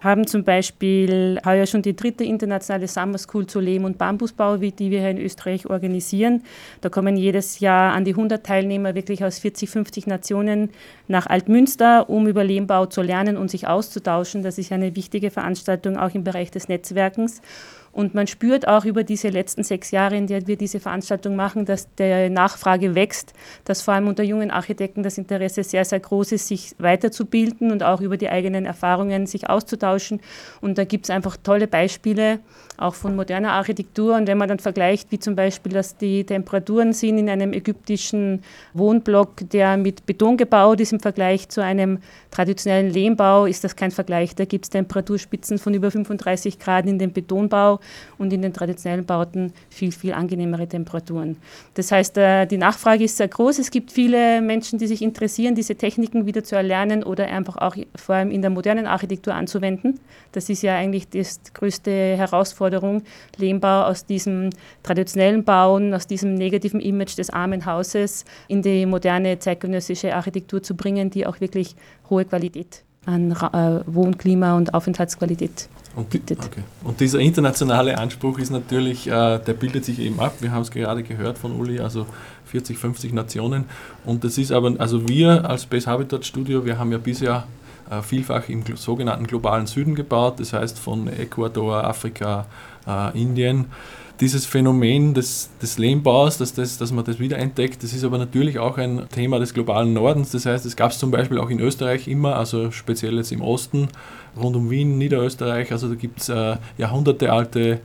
haben 0.05 0.27
zum 0.27 0.45
Beispiel 0.45 1.41
heuer 1.45 1.67
schon 1.67 1.83
die 1.83 1.97
dritte 1.97 2.23
internationale 2.25 2.87
Summer 2.87 3.19
School 3.19 3.47
zu 3.47 3.59
Lehm- 3.59 3.85
und 3.85 3.99
Bambusbau, 3.99 4.59
die 4.59 4.91
wir 4.91 5.01
hier 5.01 5.11
in 5.11 5.19
Österreich 5.19 5.67
organisieren. 5.67 6.43
Da 6.83 6.91
kommen 6.91 7.17
jedes 7.17 7.59
Jahr 7.61 7.95
an 7.95 8.05
die 8.05 8.13
100 8.13 8.45
Teilnehmer 8.45 8.95
wirklich 8.95 9.25
aus 9.25 9.39
40, 9.39 9.71
50 9.71 10.07
Nationen 10.07 10.71
nach 11.09 11.27
Altmünster, 11.27 12.09
um 12.11 12.29
über 12.29 12.45
Lehmbau 12.45 12.87
zu 12.87 13.03
lernen 13.03 13.37
und 13.39 13.51
sich 13.51 13.67
auszutauschen. 13.67 14.43
Das 14.43 14.59
ist 14.59 14.71
eine 14.71 14.95
wichtige 14.95 15.31
Veranstaltung 15.31 15.97
auch 15.97 16.15
im 16.15 16.23
Bereich 16.23 16.51
des 16.51 16.69
Netzwerkens. 16.69 17.41
Und 17.95 18.13
man 18.13 18.27
spürt 18.27 18.67
auch 18.67 18.85
über 18.85 19.05
diese 19.05 19.29
letzten 19.29 19.63
sechs 19.63 19.93
Jahre, 19.93 20.17
in 20.17 20.27
der 20.27 20.49
wir 20.49 20.57
diese 20.57 20.81
Veranstaltung 20.81 21.37
machen, 21.37 21.65
dass 21.65 21.87
der 21.95 22.29
Nachfrage 22.29 22.97
wächst, 22.97 23.35
dass 23.65 23.83
vor 23.83 23.95
allem 23.95 24.09
unter 24.09 24.25
jungen 24.25 24.51
Architekten 24.51 25.05
das 25.05 25.17
Interesse 25.17 25.63
sehr, 25.63 25.85
sehr 25.85 26.01
groß 26.01 26.33
ist, 26.33 26.49
sich 26.49 26.75
weiterzubilden 26.79 27.71
und 27.71 27.85
auch 27.85 28.01
über 28.01 28.17
die 28.17 28.29
eigenen 28.29 28.67
Erfahrungen 28.67 29.27
sich 29.27 29.49
auszutauschen. 29.49 30.21
Und 30.61 30.77
da 30.77 30.85
gibt 30.85 31.07
es 31.07 31.11
einfach 31.11 31.37
tolle 31.41 31.69
Beispiele, 31.69 32.41
auch 32.77 32.97
von 32.97 33.15
moderner 33.15 33.53
Architektur. 33.53 34.17
Und 34.17 34.27
wenn 34.27 34.39
man 34.39 34.49
dann 34.49 34.59
vergleicht, 34.59 35.13
wie 35.13 35.21
zum 35.21 35.37
Beispiel, 35.37 35.73
dass 35.73 35.97
die 35.97 36.25
Temperaturen 36.25 36.93
sind 36.93 37.19
in 37.19 37.29
einem 37.29 37.53
ägyptischen 37.53 38.43
Wohnblock, 38.73 39.49
der 39.51 39.77
mit 39.77 40.05
Beton 40.05 40.37
gebaut 40.37 40.81
ist 40.81 40.93
im 40.93 40.99
Vergleich 40.99 41.49
zu 41.49 41.63
einem 41.63 41.99
traditionellen 42.33 42.91
Lehmbau, 42.91 43.47
ist 43.47 43.63
das 43.63 43.77
kein 43.77 43.93
Vergleich. 43.93 44.35
Da 44.35 44.47
gibt 44.47 44.65
es 44.65 44.71
Temperaturspitzen 44.71 45.59
von 45.59 45.75
über 45.75 45.93
35 45.93 46.59
Grad 46.59 46.87
in 46.87 46.99
dem 46.99 47.13
Betonbau 47.13 47.79
und 48.19 48.33
in 48.33 48.43
den 48.43 48.53
traditionellen 48.53 49.05
Bauten 49.05 49.53
viel, 49.71 49.93
viel 49.93 50.13
angenehmere 50.13 50.67
Temperaturen. 50.67 51.37
Das 51.75 51.91
heißt, 51.91 52.17
äh, 52.19 52.47
die 52.47 52.59
Nachfrage 52.59 53.05
ist 53.05 53.17
sehr 53.17 53.29
groß. 53.29 53.59
Es 53.59 53.71
gibt 53.71 53.93
viele 53.93 54.41
Menschen, 54.41 54.79
die 54.79 54.87
sich 54.87 55.03
interessieren, 55.03 55.55
diese 55.55 55.75
Techniken 55.75 56.27
wieder 56.27 56.45
zu 56.45 56.57
erlernen 56.57 57.03
oder 57.03 57.27
einfach 57.27 57.57
auch 57.57 57.77
vor 57.97 58.15
allem 58.15 58.31
in 58.31 58.43
der 58.43 58.51
modernen 58.51 58.87
Architektur 58.87 59.35
anzuwenden. 59.35 60.01
Das 60.33 60.49
ist 60.49 60.63
ja 60.63 60.77
eigentlich 60.77 61.09
die 61.09 61.25
größte 61.53 61.91
Herausforderung, 61.91 63.03
Lehmbau 63.37 63.83
aus 63.85 64.07
diesem 64.07 64.51
traditionellen 64.83 65.45
Bauen, 65.45 65.95
aus 65.95 66.07
diesem 66.07 66.35
negativen 66.35 66.81
Image 66.81 67.19
des 67.19 67.31
armen 67.31 67.67
Hauses 67.67 68.25
in 68.49 68.63
die 68.63 68.87
moderne 68.87 69.39
zeitgenössische 69.39 70.15
Architektur 70.15 70.63
zu 70.63 70.77
bringen, 70.77 71.11
die 71.11 71.27
auch 71.27 71.41
wirklich 71.41 71.75
hohe 72.09 72.25
Qualität 72.25 72.84
an 73.07 73.33
äh, 73.33 73.81
Wohnklima 73.87 74.57
und 74.57 74.75
Aufenthaltsqualität 74.75 75.69
und, 75.97 76.13
okay. 76.13 76.63
und, 76.83 76.99
dieser 76.99 77.21
internationale 77.21 77.97
Anspruch 77.99 78.41
ist 78.41 78.51
natürlich, 78.51 79.07
äh, 79.07 79.39
der 79.39 79.53
bildet 79.53 79.85
sich 79.85 80.01
eben 80.01 80.19
ab. 80.19 80.35
Wir 80.41 80.51
haben 80.51 80.63
es 80.63 80.73
gerade 80.73 81.05
gehört 81.05 81.39
von 81.39 81.53
Uli, 81.53 81.79
also 81.79 82.07
40, 82.47 82.79
50 82.79 83.13
Nationen. 83.13 83.67
Und 84.05 84.25
das 84.25 84.37
ist 84.37 84.51
aber, 84.51 84.75
also 84.79 85.09
wir 85.09 85.49
als 85.49 85.63
Space 85.63 85.87
Habitat 85.87 86.27
Studio, 86.27 86.65
wir 86.65 86.79
haben 86.79 86.91
ja 86.91 86.99
bisher 86.99 87.45
äh, 87.91 88.03
vielfach 88.03 88.49
im 88.49 88.65
sogenannten 88.75 89.27
globalen 89.27 89.67
Süden 89.67 89.95
gebaut, 89.95 90.41
das 90.41 90.53
heißt 90.53 90.79
von 90.81 91.07
Ecuador, 91.07 91.85
Afrika, 91.85 92.47
äh, 92.89 93.21
Indien 93.21 93.67
dieses 94.21 94.47
Phänomen 94.47 95.13
des, 95.15 95.51
des 95.61 95.79
Lehmbaus, 95.79 96.39
dass, 96.39 96.55
das, 96.55 96.79
dass 96.79 96.93
man 96.93 97.05
das 97.05 97.19
wiederentdeckt, 97.19 97.83
das 97.83 97.93
ist 97.93 98.05
aber 98.05 98.19
natürlich 98.19 98.59
auch 98.59 98.79
ein 98.79 99.09
Thema 99.13 99.39
des 99.39 99.55
globalen 99.55 99.93
Nordens. 99.93 100.31
Das 100.31 100.47
heißt, 100.47 100.65
es 100.67 100.77
gab 100.77 100.93
es 100.93 100.99
zum 100.99 101.11
Beispiel 101.11 101.39
auch 101.39 101.51
in 101.51 101.59
Österreich 101.59 102.07
immer, 102.07 102.37
also 102.37 102.71
speziell 102.71 103.17
jetzt 103.17 103.33
im 103.33 103.41
Osten, 103.41 103.89
rund 104.41 104.55
um 104.55 104.71
Wien, 104.71 104.99
Niederösterreich. 104.99 105.73
Also 105.73 105.89
da 105.89 105.95
gibt 105.97 106.21
es 106.21 106.29
äh, 106.29 106.57
jahrhundertealte 106.79 107.81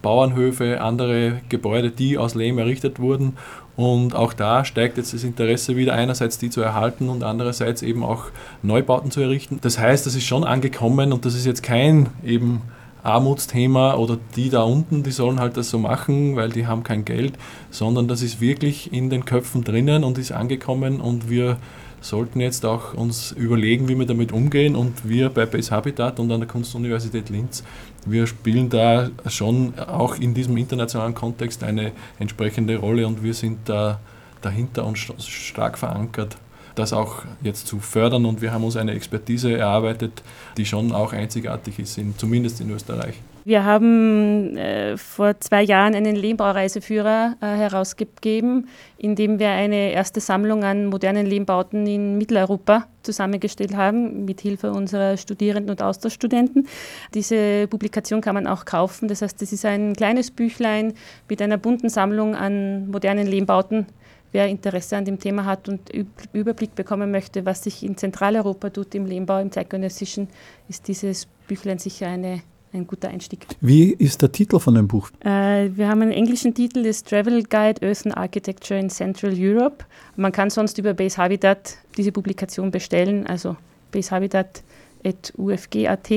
Bauernhöfe, 0.00 0.80
andere 0.80 1.40
Gebäude, 1.48 1.90
die 1.90 2.16
aus 2.16 2.34
Lehm 2.34 2.58
errichtet 2.58 2.98
wurden. 2.98 3.36
Und 3.76 4.14
auch 4.14 4.32
da 4.32 4.64
steigt 4.64 4.96
jetzt 4.96 5.12
das 5.12 5.22
Interesse 5.22 5.76
wieder, 5.76 5.92
einerseits 5.92 6.38
die 6.38 6.50
zu 6.50 6.60
erhalten 6.60 7.08
und 7.08 7.22
andererseits 7.22 7.82
eben 7.82 8.02
auch 8.02 8.24
Neubauten 8.62 9.10
zu 9.10 9.20
errichten. 9.20 9.58
Das 9.60 9.78
heißt, 9.78 10.06
das 10.06 10.14
ist 10.14 10.24
schon 10.24 10.44
angekommen 10.44 11.12
und 11.12 11.24
das 11.24 11.34
ist 11.34 11.46
jetzt 11.46 11.62
kein 11.62 12.08
eben 12.24 12.62
Armutsthema 13.08 13.94
oder 13.94 14.18
die 14.36 14.50
da 14.50 14.62
unten, 14.62 15.02
die 15.02 15.10
sollen 15.10 15.40
halt 15.40 15.56
das 15.56 15.70
so 15.70 15.78
machen, 15.78 16.36
weil 16.36 16.50
die 16.50 16.66
haben 16.66 16.82
kein 16.82 17.04
Geld, 17.04 17.34
sondern 17.70 18.08
das 18.08 18.22
ist 18.22 18.40
wirklich 18.40 18.92
in 18.92 19.10
den 19.10 19.24
Köpfen 19.24 19.64
drinnen 19.64 20.04
und 20.04 20.18
ist 20.18 20.32
angekommen 20.32 21.00
und 21.00 21.28
wir 21.30 21.56
sollten 22.00 22.40
jetzt 22.40 22.64
auch 22.64 22.94
uns 22.94 23.32
überlegen, 23.32 23.88
wie 23.88 23.98
wir 23.98 24.06
damit 24.06 24.32
umgehen 24.32 24.76
und 24.76 25.08
wir 25.08 25.30
bei 25.30 25.46
Base 25.46 25.70
Habitat 25.70 26.20
und 26.20 26.30
an 26.30 26.40
der 26.40 26.48
Kunstuniversität 26.48 27.28
Linz, 27.28 27.64
wir 28.06 28.26
spielen 28.26 28.68
da 28.68 29.10
schon 29.26 29.74
auch 29.78 30.16
in 30.16 30.34
diesem 30.34 30.56
internationalen 30.56 31.14
Kontext 31.14 31.64
eine 31.64 31.92
entsprechende 32.18 32.76
Rolle 32.76 33.06
und 33.06 33.22
wir 33.22 33.34
sind 33.34 33.68
da 33.68 34.00
dahinter 34.40 34.86
und 34.86 34.96
stark 34.96 35.76
verankert 35.76 36.36
das 36.78 36.92
auch 36.92 37.24
jetzt 37.42 37.66
zu 37.66 37.80
fördern. 37.80 38.24
Und 38.24 38.40
wir 38.40 38.52
haben 38.52 38.64
uns 38.64 38.76
eine 38.76 38.92
Expertise 38.92 39.56
erarbeitet, 39.56 40.22
die 40.56 40.64
schon 40.64 40.92
auch 40.92 41.12
einzigartig 41.12 41.78
ist, 41.78 41.98
in, 41.98 42.16
zumindest 42.16 42.60
in 42.60 42.70
Österreich. 42.70 43.14
Wir 43.48 43.64
haben 43.64 44.58
äh, 44.58 44.98
vor 44.98 45.40
zwei 45.40 45.62
Jahren 45.62 45.94
einen 45.94 46.14
Lehmbaureiseführer 46.16 47.36
äh, 47.40 47.46
herausgegeben, 47.46 48.68
in 48.98 49.16
dem 49.16 49.38
wir 49.38 49.48
eine 49.48 49.92
erste 49.92 50.20
Sammlung 50.20 50.64
an 50.64 50.84
modernen 50.84 51.24
Lehmbauten 51.24 51.86
in 51.86 52.18
Mitteleuropa 52.18 52.86
zusammengestellt 53.02 53.74
haben, 53.74 54.26
mit 54.26 54.42
Hilfe 54.42 54.72
unserer 54.72 55.16
Studierenden 55.16 55.70
und 55.70 55.82
Austauschstudenten. 55.82 56.68
Diese 57.14 57.66
Publikation 57.68 58.20
kann 58.20 58.34
man 58.34 58.46
auch 58.46 58.66
kaufen. 58.66 59.08
Das 59.08 59.22
heißt, 59.22 59.40
das 59.40 59.50
ist 59.50 59.64
ein 59.64 59.94
kleines 59.94 60.30
Büchlein 60.30 60.92
mit 61.26 61.40
einer 61.40 61.56
bunten 61.56 61.88
Sammlung 61.88 62.34
an 62.34 62.90
modernen 62.90 63.26
Lehmbauten 63.26 63.86
wer 64.32 64.48
Interesse 64.48 64.96
an 64.96 65.04
dem 65.04 65.18
Thema 65.18 65.44
hat 65.44 65.68
und 65.68 65.90
Überblick 66.32 66.74
bekommen 66.74 67.10
möchte, 67.10 67.44
was 67.46 67.64
sich 67.64 67.82
in 67.82 67.96
Zentraleuropa 67.96 68.70
tut 68.70 68.94
im 68.94 69.06
Lehmbau, 69.06 69.40
im 69.40 69.52
zeitgenössischen, 69.52 70.28
ist 70.68 70.88
dieses 70.88 71.26
Büchlein 71.46 71.78
sicher 71.78 72.08
eine, 72.08 72.42
ein 72.72 72.86
guter 72.86 73.08
Einstieg. 73.08 73.46
Wie 73.60 73.92
ist 73.92 74.22
der 74.22 74.32
Titel 74.32 74.58
von 74.58 74.74
dem 74.74 74.88
Buch? 74.88 75.10
Äh, 75.20 75.70
wir 75.74 75.88
haben 75.88 76.02
einen 76.02 76.12
englischen 76.12 76.54
Titel, 76.54 76.82
das 76.82 77.02
Travel 77.02 77.42
Guide 77.42 77.86
Earthen 77.86 78.12
Architecture 78.12 78.78
in 78.78 78.90
Central 78.90 79.32
Europe. 79.36 79.84
Man 80.16 80.32
kann 80.32 80.50
sonst 80.50 80.78
über 80.78 80.94
Base 80.94 81.16
Habitat 81.16 81.78
diese 81.96 82.12
Publikation 82.12 82.70
bestellen, 82.70 83.26
also 83.26 83.56
basehabitat.ufg.at 83.92 86.10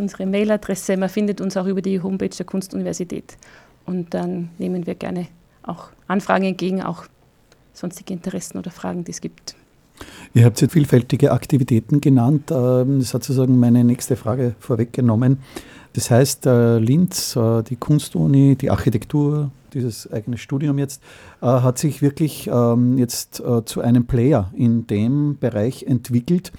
unsere 0.00 0.26
Mailadresse. 0.26 0.96
Man 0.96 1.08
findet 1.08 1.40
uns 1.40 1.56
auch 1.56 1.66
über 1.66 1.82
die 1.82 2.00
Homepage 2.00 2.30
der 2.30 2.46
Kunstuniversität. 2.46 3.36
Und 3.86 4.14
dann 4.14 4.50
nehmen 4.58 4.86
wir 4.86 4.94
gerne 4.94 5.28
auch 5.62 5.90
Anfragen 6.08 6.44
entgegen, 6.44 6.82
auch 6.82 7.04
sonstige 7.80 8.12
Interessen 8.12 8.58
oder 8.58 8.70
Fragen, 8.70 9.04
die 9.04 9.10
es 9.10 9.20
gibt. 9.20 9.56
Ihr 10.32 10.44
habt 10.44 10.60
jetzt 10.60 10.72
vielfältige 10.72 11.32
Aktivitäten 11.32 12.00
genannt. 12.00 12.50
Ähm, 12.50 13.00
das 13.00 13.14
hat 13.14 13.24
sozusagen 13.24 13.58
meine 13.58 13.84
nächste 13.84 14.16
Frage 14.16 14.54
vorweggenommen. 14.58 15.38
Das 15.92 16.10
heißt, 16.10 16.46
äh, 16.46 16.78
Linz, 16.78 17.34
äh, 17.36 17.62
die 17.62 17.76
Kunstuni, 17.76 18.56
die 18.56 18.70
Architektur, 18.70 19.50
dieses 19.74 20.10
eigene 20.10 20.38
Studium 20.38 20.78
jetzt, 20.78 21.02
äh, 21.42 21.46
hat 21.46 21.78
sich 21.78 22.00
wirklich 22.00 22.48
ähm, 22.52 22.98
jetzt 22.98 23.42
zu 23.64 23.80
einem 23.80 24.06
Player 24.06 24.50
in 24.54 24.86
dem 24.86 25.38
Bereich 25.38 25.84
entwickelt. 25.84 26.52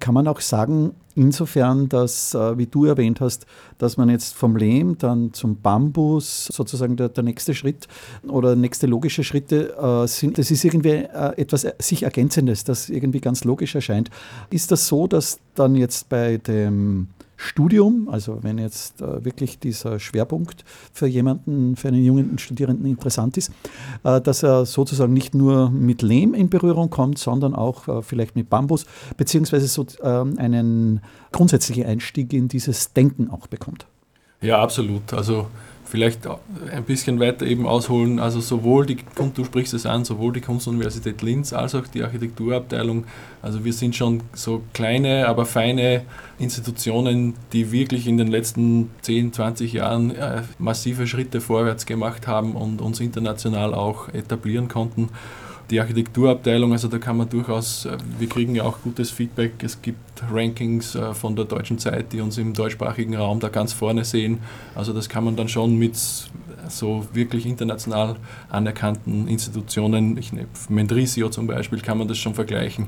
Kann 0.00 0.14
man 0.14 0.26
auch 0.26 0.40
sagen, 0.40 0.94
insofern, 1.14 1.88
dass, 1.88 2.34
äh, 2.34 2.56
wie 2.56 2.66
du 2.66 2.86
erwähnt 2.86 3.20
hast, 3.20 3.46
dass 3.78 3.96
man 3.96 4.08
jetzt 4.08 4.34
vom 4.34 4.56
Lehm 4.56 4.96
dann 4.98 5.32
zum 5.32 5.60
Bambus 5.60 6.46
sozusagen 6.46 6.96
der, 6.96 7.08
der 7.08 7.22
nächste 7.22 7.54
Schritt 7.54 7.86
oder 8.26 8.56
nächste 8.56 8.86
logische 8.86 9.24
Schritte 9.24 9.76
äh, 9.76 10.06
sind, 10.06 10.38
das 10.38 10.50
ist 10.50 10.64
irgendwie 10.64 10.88
äh, 10.88 11.36
etwas 11.36 11.66
sich 11.78 12.04
Ergänzendes, 12.04 12.64
das 12.64 12.88
irgendwie 12.88 13.20
ganz 13.20 13.44
logisch 13.44 13.74
erscheint. 13.74 14.10
Ist 14.50 14.70
das 14.72 14.88
so, 14.88 15.06
dass 15.06 15.38
dann 15.54 15.74
jetzt 15.74 16.08
bei 16.08 16.38
dem 16.38 17.08
Studium, 17.40 18.08
also 18.10 18.42
wenn 18.42 18.58
jetzt 18.58 19.00
äh, 19.00 19.24
wirklich 19.24 19.58
dieser 19.58 19.98
Schwerpunkt 19.98 20.62
für 20.92 21.06
jemanden, 21.06 21.74
für 21.74 21.88
einen 21.88 22.04
jungen 22.04 22.38
Studierenden 22.38 22.84
interessant 22.84 23.38
ist, 23.38 23.50
äh, 24.04 24.20
dass 24.20 24.42
er 24.42 24.66
sozusagen 24.66 25.14
nicht 25.14 25.34
nur 25.34 25.70
mit 25.70 26.02
Lehm 26.02 26.34
in 26.34 26.50
Berührung 26.50 26.90
kommt, 26.90 27.18
sondern 27.18 27.54
auch 27.54 27.88
äh, 27.88 28.02
vielleicht 28.02 28.36
mit 28.36 28.50
Bambus, 28.50 28.84
beziehungsweise 29.16 29.68
so 29.68 29.86
ähm, 30.02 30.34
einen 30.38 31.00
grundsätzlichen 31.32 31.86
Einstieg 31.86 32.30
in 32.34 32.48
dieses 32.48 32.92
Denken 32.92 33.30
auch 33.30 33.46
bekommt. 33.46 33.86
Ja, 34.42 34.60
absolut. 34.60 35.12
Also 35.14 35.46
vielleicht 35.90 36.26
ein 36.26 36.84
bisschen 36.84 37.18
weiter 37.18 37.44
eben 37.46 37.66
ausholen. 37.66 38.20
Also 38.20 38.40
sowohl 38.40 38.86
die, 38.86 38.98
du 39.34 39.44
sprichst 39.44 39.74
es 39.74 39.86
an, 39.86 40.04
sowohl 40.04 40.32
die 40.32 40.40
Kunstuniversität 40.40 41.20
Linz 41.20 41.52
als 41.52 41.74
auch 41.74 41.86
die 41.88 42.02
Architekturabteilung. 42.02 43.04
Also 43.42 43.64
wir 43.64 43.72
sind 43.72 43.96
schon 43.96 44.22
so 44.32 44.62
kleine, 44.72 45.26
aber 45.26 45.46
feine 45.46 46.02
Institutionen, 46.38 47.34
die 47.52 47.72
wirklich 47.72 48.06
in 48.06 48.16
den 48.16 48.28
letzten 48.28 48.90
10, 49.02 49.32
20 49.32 49.72
Jahren 49.72 50.14
äh, 50.14 50.42
massive 50.58 51.06
Schritte 51.06 51.40
vorwärts 51.40 51.86
gemacht 51.86 52.26
haben 52.26 52.54
und 52.54 52.80
uns 52.80 53.00
international 53.00 53.74
auch 53.74 54.08
etablieren 54.14 54.68
konnten 54.68 55.08
die 55.70 55.80
Architekturabteilung, 55.80 56.72
also 56.72 56.88
da 56.88 56.98
kann 56.98 57.16
man 57.16 57.28
durchaus, 57.28 57.86
äh, 57.86 57.96
wir 58.18 58.28
kriegen 58.28 58.54
ja 58.54 58.64
auch 58.64 58.82
gutes 58.82 59.10
Feedback. 59.10 59.52
Es 59.62 59.80
gibt 59.80 59.98
Rankings 60.30 60.94
äh, 60.94 61.14
von 61.14 61.36
der 61.36 61.44
deutschen 61.44 61.78
Zeit, 61.78 62.12
die 62.12 62.20
uns 62.20 62.38
im 62.38 62.52
deutschsprachigen 62.52 63.16
Raum 63.16 63.40
da 63.40 63.48
ganz 63.48 63.72
vorne 63.72 64.04
sehen. 64.04 64.38
Also 64.74 64.92
das 64.92 65.08
kann 65.08 65.24
man 65.24 65.36
dann 65.36 65.48
schon 65.48 65.76
mit 65.76 65.96
so 66.68 67.06
wirklich 67.12 67.46
international 67.46 68.16
anerkannten 68.48 69.28
Institutionen, 69.28 70.16
ich 70.16 70.32
nehme 70.32 70.48
Mendrisio 70.68 71.28
zum 71.28 71.46
Beispiel, 71.46 71.80
kann 71.80 71.98
man 71.98 72.08
das 72.08 72.18
schon 72.18 72.34
vergleichen. 72.34 72.86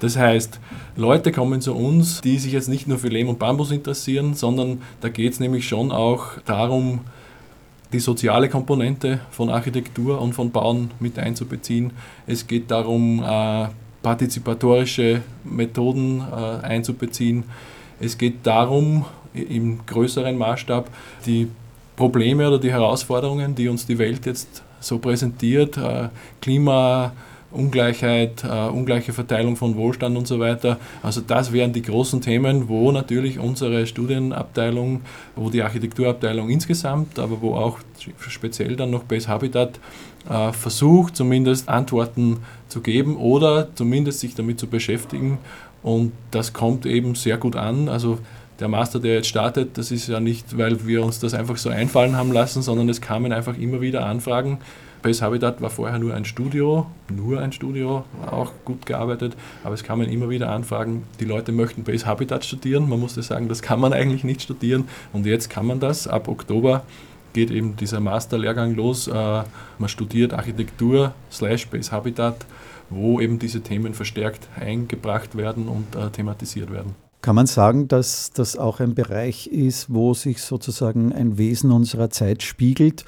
Das 0.00 0.16
heißt, 0.16 0.60
Leute 0.96 1.32
kommen 1.32 1.60
zu 1.60 1.74
uns, 1.74 2.20
die 2.20 2.38
sich 2.38 2.52
jetzt 2.52 2.68
nicht 2.68 2.88
nur 2.88 2.98
für 2.98 3.08
Lehm 3.08 3.28
und 3.28 3.38
Bambus 3.38 3.70
interessieren, 3.70 4.34
sondern 4.34 4.82
da 5.00 5.08
geht 5.08 5.32
es 5.32 5.40
nämlich 5.40 5.66
schon 5.66 5.92
auch 5.92 6.38
darum, 6.44 7.00
die 7.92 8.00
soziale 8.00 8.48
Komponente 8.48 9.20
von 9.30 9.50
Architektur 9.50 10.20
und 10.20 10.32
von 10.32 10.50
Bauen 10.50 10.90
mit 10.98 11.18
einzubeziehen. 11.18 11.92
Es 12.26 12.46
geht 12.46 12.70
darum, 12.70 13.22
äh, 13.22 13.68
partizipatorische 14.02 15.22
Methoden 15.44 16.20
äh, 16.20 16.66
einzubeziehen. 16.66 17.44
Es 18.00 18.18
geht 18.18 18.46
darum, 18.46 19.04
im 19.34 19.80
größeren 19.86 20.36
Maßstab 20.36 20.90
die 21.24 21.48
Probleme 21.96 22.48
oder 22.48 22.58
die 22.58 22.70
Herausforderungen, 22.70 23.54
die 23.54 23.68
uns 23.68 23.86
die 23.86 23.98
Welt 23.98 24.26
jetzt 24.26 24.62
so 24.80 24.98
präsentiert, 24.98 25.76
äh, 25.76 26.08
Klima, 26.40 27.12
Ungleichheit, 27.52 28.44
äh, 28.44 28.68
ungleiche 28.68 29.12
Verteilung 29.12 29.56
von 29.56 29.76
Wohlstand 29.76 30.16
und 30.16 30.26
so 30.26 30.40
weiter. 30.40 30.78
Also 31.02 31.20
das 31.20 31.52
wären 31.52 31.72
die 31.72 31.82
großen 31.82 32.20
Themen, 32.20 32.68
wo 32.68 32.92
natürlich 32.92 33.38
unsere 33.38 33.86
Studienabteilung, 33.86 35.02
wo 35.36 35.50
die 35.50 35.62
Architekturabteilung 35.62 36.48
insgesamt, 36.48 37.18
aber 37.18 37.40
wo 37.40 37.54
auch 37.54 37.78
speziell 38.28 38.76
dann 38.76 38.90
noch 38.90 39.04
Base 39.04 39.28
Habitat 39.28 39.78
äh, 40.28 40.52
versucht, 40.52 41.16
zumindest 41.16 41.68
Antworten 41.68 42.38
zu 42.68 42.80
geben 42.80 43.16
oder 43.16 43.68
zumindest 43.74 44.20
sich 44.20 44.34
damit 44.34 44.58
zu 44.58 44.66
beschäftigen. 44.66 45.38
Und 45.82 46.12
das 46.30 46.52
kommt 46.52 46.86
eben 46.86 47.14
sehr 47.14 47.36
gut 47.36 47.56
an. 47.56 47.88
Also 47.88 48.18
der 48.60 48.68
Master, 48.68 49.00
der 49.00 49.14
jetzt 49.16 49.28
startet, 49.28 49.76
das 49.76 49.90
ist 49.90 50.06
ja 50.08 50.20
nicht, 50.20 50.56
weil 50.56 50.86
wir 50.86 51.04
uns 51.04 51.18
das 51.18 51.34
einfach 51.34 51.56
so 51.56 51.68
einfallen 51.68 52.16
haben 52.16 52.32
lassen, 52.32 52.62
sondern 52.62 52.88
es 52.88 53.00
kamen 53.00 53.32
einfach 53.32 53.58
immer 53.58 53.80
wieder 53.80 54.06
Anfragen 54.06 54.58
Base 55.02 55.22
Habitat 55.22 55.60
war 55.60 55.70
vorher 55.70 55.98
nur 55.98 56.14
ein 56.14 56.24
Studio, 56.24 56.86
nur 57.10 57.40
ein 57.40 57.52
Studio, 57.52 58.04
auch 58.30 58.52
gut 58.64 58.86
gearbeitet, 58.86 59.36
aber 59.64 59.74
es 59.74 59.82
kamen 59.82 60.08
immer 60.08 60.30
wieder 60.30 60.50
Anfragen, 60.50 61.02
die 61.20 61.24
Leute 61.24 61.52
möchten 61.52 61.82
Base 61.82 62.06
Habitat 62.06 62.44
studieren. 62.44 62.88
Man 62.88 63.00
musste 63.00 63.22
sagen, 63.22 63.48
das 63.48 63.62
kann 63.62 63.80
man 63.80 63.92
eigentlich 63.92 64.24
nicht 64.24 64.42
studieren 64.42 64.88
und 65.12 65.26
jetzt 65.26 65.50
kann 65.50 65.66
man 65.66 65.80
das. 65.80 66.06
Ab 66.06 66.28
Oktober 66.28 66.84
geht 67.32 67.50
eben 67.50 67.76
dieser 67.76 68.00
Masterlehrgang 68.00 68.74
los. 68.74 69.08
Äh, 69.08 69.12
man 69.78 69.88
studiert 69.88 70.32
Architektur 70.32 71.12
slash 71.30 71.66
Base 71.66 71.90
Habitat, 71.90 72.46
wo 72.90 73.20
eben 73.20 73.38
diese 73.38 73.60
Themen 73.60 73.94
verstärkt 73.94 74.48
eingebracht 74.58 75.36
werden 75.36 75.68
und 75.68 75.96
äh, 75.96 76.10
thematisiert 76.10 76.70
werden. 76.70 76.94
Kann 77.22 77.36
man 77.36 77.46
sagen, 77.46 77.86
dass 77.86 78.32
das 78.32 78.56
auch 78.56 78.80
ein 78.80 78.94
Bereich 78.96 79.46
ist, 79.46 79.94
wo 79.94 80.12
sich 80.12 80.42
sozusagen 80.42 81.12
ein 81.12 81.38
Wesen 81.38 81.70
unserer 81.70 82.10
Zeit 82.10 82.42
spiegelt? 82.42 83.04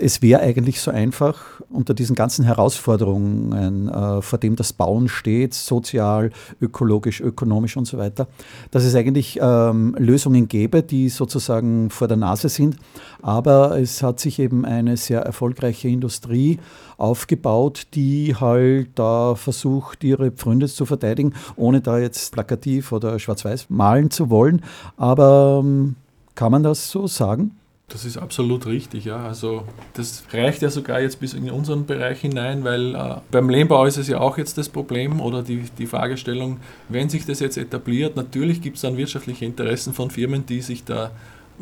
Es 0.00 0.22
wäre 0.22 0.40
eigentlich 0.40 0.80
so 0.80 0.90
einfach 0.90 1.60
unter 1.68 1.92
diesen 1.92 2.14
ganzen 2.14 2.44
Herausforderungen, 2.44 3.88
äh, 3.88 4.22
vor 4.22 4.38
dem 4.38 4.54
das 4.54 4.72
Bauen 4.72 5.08
steht, 5.08 5.54
sozial, 5.54 6.30
ökologisch, 6.60 7.20
ökonomisch 7.20 7.76
und 7.76 7.86
so 7.86 7.98
weiter, 7.98 8.28
dass 8.70 8.84
es 8.84 8.94
eigentlich 8.94 9.38
ähm, 9.42 9.96
Lösungen 9.98 10.46
gäbe, 10.46 10.82
die 10.82 11.08
sozusagen 11.08 11.90
vor 11.90 12.06
der 12.06 12.16
Nase 12.16 12.48
sind. 12.48 12.76
Aber 13.22 13.78
es 13.80 14.02
hat 14.02 14.20
sich 14.20 14.38
eben 14.38 14.64
eine 14.64 14.96
sehr 14.96 15.22
erfolgreiche 15.22 15.88
Industrie 15.88 16.58
aufgebaut, 16.96 17.88
die 17.94 18.36
halt 18.36 18.90
da 18.94 19.34
versucht, 19.34 20.04
ihre 20.04 20.30
Pfründe 20.30 20.68
zu 20.68 20.86
verteidigen, 20.86 21.34
ohne 21.56 21.80
da 21.80 21.98
jetzt 21.98 22.32
plakativ 22.32 22.92
oder 22.92 23.18
schwarz-weiß 23.18 23.66
malen 23.68 24.10
zu 24.10 24.30
wollen. 24.30 24.62
Aber 24.96 25.60
ähm, 25.64 25.96
kann 26.36 26.52
man 26.52 26.62
das 26.62 26.90
so 26.90 27.06
sagen? 27.08 27.56
Das 27.88 28.06
ist 28.06 28.16
absolut 28.16 28.64
richtig, 28.66 29.04
ja. 29.04 29.18
Also 29.18 29.64
das 29.94 30.24
reicht 30.32 30.62
ja 30.62 30.70
sogar 30.70 31.00
jetzt 31.00 31.20
bis 31.20 31.34
in 31.34 31.50
unseren 31.50 31.84
Bereich 31.84 32.20
hinein, 32.20 32.64
weil 32.64 32.94
äh, 32.94 33.16
beim 33.30 33.50
Lehmbau 33.50 33.84
ist 33.84 33.98
es 33.98 34.08
ja 34.08 34.18
auch 34.18 34.38
jetzt 34.38 34.56
das 34.56 34.70
Problem 34.70 35.20
oder 35.20 35.42
die, 35.42 35.64
die 35.76 35.86
Fragestellung, 35.86 36.58
wenn 36.88 37.10
sich 37.10 37.26
das 37.26 37.40
jetzt 37.40 37.58
etabliert, 37.58 38.16
natürlich 38.16 38.62
gibt 38.62 38.76
es 38.76 38.82
dann 38.82 38.96
wirtschaftliche 38.96 39.44
Interessen 39.44 39.92
von 39.92 40.10
Firmen, 40.10 40.46
die 40.46 40.62
sich 40.62 40.84
da 40.84 41.10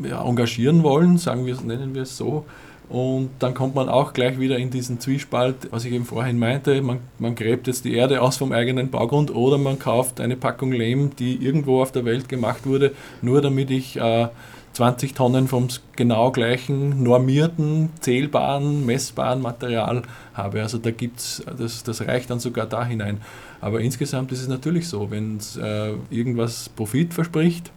ja, 0.03 0.25
engagieren 0.25 0.85
wollen, 0.85 1.19
sagen 1.19 1.47
wir, 1.47 1.61
nennen 1.63 1.95
wir 1.95 2.03
es 2.03 2.17
so. 2.17 2.45
Und 2.89 3.31
dann 3.39 3.55
kommt 3.55 3.77
man 3.77 3.89
auch 3.89 4.13
gleich 4.13 4.41
wieder 4.41 4.59
in 4.59 4.71
diesen 4.71 4.99
Zwiespalt, 4.99 5.69
was 5.71 5.85
ich 5.85 5.93
eben 5.93 6.05
vorhin 6.05 6.41
meinte, 6.41 6.83
man, 6.83 6.99
man 7.21 7.37
gräbt 7.37 7.69
jetzt 7.69 7.85
die 7.85 7.95
Erde 7.95 8.21
aus 8.21 8.37
vom 8.37 8.51
eigenen 8.51 8.91
Baugrund 8.91 9.33
oder 9.33 9.59
man 9.59 9.79
kauft 9.79 10.21
eine 10.21 10.37
Packung 10.37 10.73
Lehm, 10.73 11.15
die 11.17 11.37
irgendwo 11.37 11.83
auf 11.83 11.93
der 11.93 12.05
Welt 12.05 12.29
gemacht 12.29 12.67
wurde, 12.67 12.93
nur 13.23 13.43
damit 13.43 13.71
ich 13.71 13.97
äh, 13.97 14.27
20 14.73 15.15
Tonnen 15.15 15.49
vom 15.49 15.69
genau 15.97 16.31
gleichen 16.31 17.03
normierten, 17.03 17.91
zählbaren, 18.01 18.87
messbaren 18.87 19.43
Material 19.43 20.03
habe. 20.35 20.63
Also 20.63 20.79
da 20.79 20.91
gibt's, 20.91 21.43
das, 21.59 21.83
das 21.83 22.01
reicht 22.07 22.31
dann 22.31 22.41
sogar 22.41 22.67
da 22.67 22.85
hinein. 22.85 23.21
Aber 23.61 23.81
insgesamt 23.81 24.33
ist 24.33 24.41
es 24.41 24.49
natürlich 24.49 24.89
so, 24.89 25.11
wenn 25.11 25.39
äh, 25.61 25.93
irgendwas 26.11 26.69
Profit 26.69 27.13
verspricht, 27.13 27.73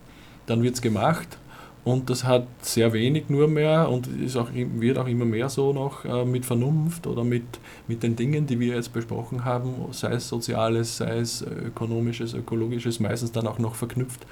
dann 0.46 0.62
wird 0.62 0.76
es 0.76 0.82
gemacht 0.82 1.38
und 1.84 2.10
das 2.10 2.24
hat 2.24 2.48
sehr 2.62 2.94
wenig 2.94 3.28
nur 3.28 3.48
mehr 3.48 3.90
und 3.90 4.08
ist 4.08 4.38
auch, 4.38 4.50
wird 4.54 4.98
auch 4.98 5.08
immer 5.08 5.26
mehr 5.26 5.50
so 5.50 5.74
noch 5.74 6.06
äh, 6.06 6.24
mit 6.24 6.46
Vernunft 6.46 7.08
oder 7.08 7.24
mit, 7.24 7.44
mit 7.88 8.04
den 8.04 8.16
Dingen, 8.16 8.48
die 8.48 8.60
wir 8.60 8.76
jetzt 8.76 8.94
besprochen 8.94 9.44
haben, 9.44 9.74
sei 9.92 10.14
es 10.14 10.30
Soziales, 10.30 10.98
sei 10.98 11.18
es 11.18 11.42
Ökonomisches, 11.42 12.34
Ökologisches, 12.34 13.00
meistens 13.02 13.34
dann 13.34 13.48
auch 13.48 13.60
noch 13.60 13.76
verknüpft 13.76 14.26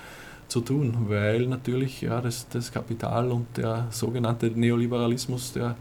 zu 0.51 0.59
tun, 0.59 1.05
weil 1.07 1.47
natürlich 1.47 2.01
ja, 2.01 2.19
das, 2.19 2.47
das 2.49 2.73
Kapital 2.73 3.31
und 3.31 3.47
der 3.55 3.87
sogenannte 3.89 4.47
Neoliberalismus, 4.47 5.53
der 5.53 5.77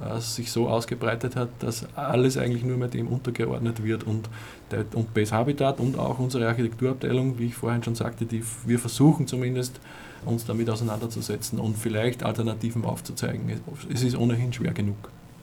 äh, 0.00 0.18
sich 0.18 0.50
so 0.50 0.66
ausgebreitet 0.66 1.36
hat, 1.36 1.50
dass 1.58 1.86
alles 1.94 2.38
eigentlich 2.38 2.64
nur 2.64 2.78
mehr 2.78 2.88
dem 2.88 3.06
untergeordnet 3.06 3.84
wird. 3.84 4.04
Und, 4.04 4.30
der, 4.70 4.86
und 4.94 5.12
Base 5.12 5.34
Habitat 5.34 5.78
und 5.78 5.98
auch 5.98 6.18
unsere 6.18 6.48
Architekturabteilung, 6.48 7.38
wie 7.38 7.46
ich 7.48 7.54
vorhin 7.54 7.82
schon 7.82 7.94
sagte, 7.94 8.24
die, 8.24 8.42
wir 8.64 8.78
versuchen 8.78 9.26
zumindest 9.26 9.78
uns 10.24 10.46
damit 10.46 10.70
auseinanderzusetzen 10.70 11.58
und 11.58 11.76
vielleicht 11.76 12.22
Alternativen 12.22 12.82
aufzuzeigen. 12.86 13.60
Es 13.92 14.02
ist 14.02 14.16
ohnehin 14.16 14.54
schwer 14.54 14.72
genug. 14.72 14.96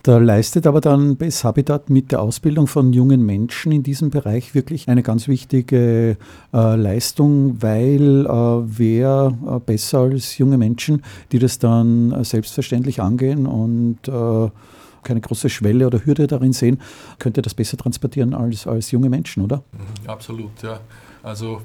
Da 0.03 0.17
leistet 0.17 0.65
aber 0.65 0.81
dann 0.81 1.15
BES 1.15 1.43
Habitat 1.43 1.91
mit 1.91 2.11
der 2.11 2.21
Ausbildung 2.21 2.65
von 2.65 2.91
jungen 2.91 3.23
Menschen 3.23 3.71
in 3.71 3.83
diesem 3.83 4.09
Bereich 4.09 4.55
wirklich 4.55 4.89
eine 4.89 5.03
ganz 5.03 5.27
wichtige 5.27 6.17
äh, 6.53 6.75
Leistung, 6.75 7.61
weil 7.61 8.25
äh, 8.25 8.29
wer 8.29 9.37
äh, 9.47 9.59
besser 9.59 9.99
als 9.99 10.39
junge 10.39 10.57
Menschen, 10.57 11.03
die 11.31 11.37
das 11.37 11.59
dann 11.59 12.11
äh, 12.13 12.23
selbstverständlich 12.23 12.99
angehen 12.99 13.45
und 13.45 14.07
äh, 14.07 14.49
keine 15.03 15.21
große 15.21 15.49
Schwelle 15.49 15.85
oder 15.85 16.03
Hürde 16.03 16.25
darin 16.25 16.53
sehen, 16.53 16.81
könnte 17.19 17.43
das 17.43 17.53
besser 17.53 17.77
transportieren 17.77 18.33
als, 18.33 18.65
als 18.65 18.89
junge 18.89 19.09
Menschen, 19.09 19.43
oder? 19.43 19.57
Mhm, 19.71 20.09
absolut, 20.09 20.63
ja. 20.63 20.79
Also 21.21 21.61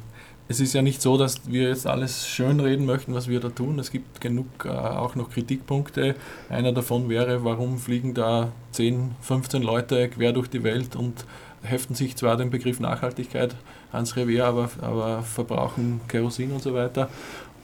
es 0.49 0.61
ist 0.61 0.75
ja 0.75 0.83
nicht 0.83 1.03
so, 1.03 1.17
dass 1.19 1.51
wir 1.51 1.69
jetzt 1.69 1.87
alles 1.87 2.29
schönreden 2.29 2.87
möchten, 2.87 3.15
was 3.15 3.29
wir 3.29 3.41
da 3.41 3.49
tun. 3.49 3.79
Es 3.79 3.91
gibt 3.91 4.21
genug 4.21 4.47
äh, 4.65 4.69
auch 4.69 5.17
noch 5.17 5.31
Kritikpunkte. 5.31 6.15
Einer 6.49 6.73
davon 6.73 7.09
wäre, 7.09 7.45
warum 7.45 7.79
fliegen 7.79 8.15
da 8.15 8.53
10, 8.73 9.17
15 9.23 9.63
Leute 9.63 10.09
quer 10.09 10.33
durch 10.33 10.49
die 10.49 10.63
Welt 10.63 10.95
und 10.95 11.25
heften 11.63 11.97
sich 11.97 12.17
zwar 12.17 12.37
den 12.37 12.51
Begriff 12.51 12.79
Nachhaltigkeit 12.79 13.57
ans 13.91 14.15
Revier, 14.15 14.47
aber, 14.47 14.71
aber 14.81 15.23
verbrauchen 15.23 16.01
Kerosin 16.07 16.53
und 16.53 16.63
so 16.63 16.75
weiter. 16.75 17.09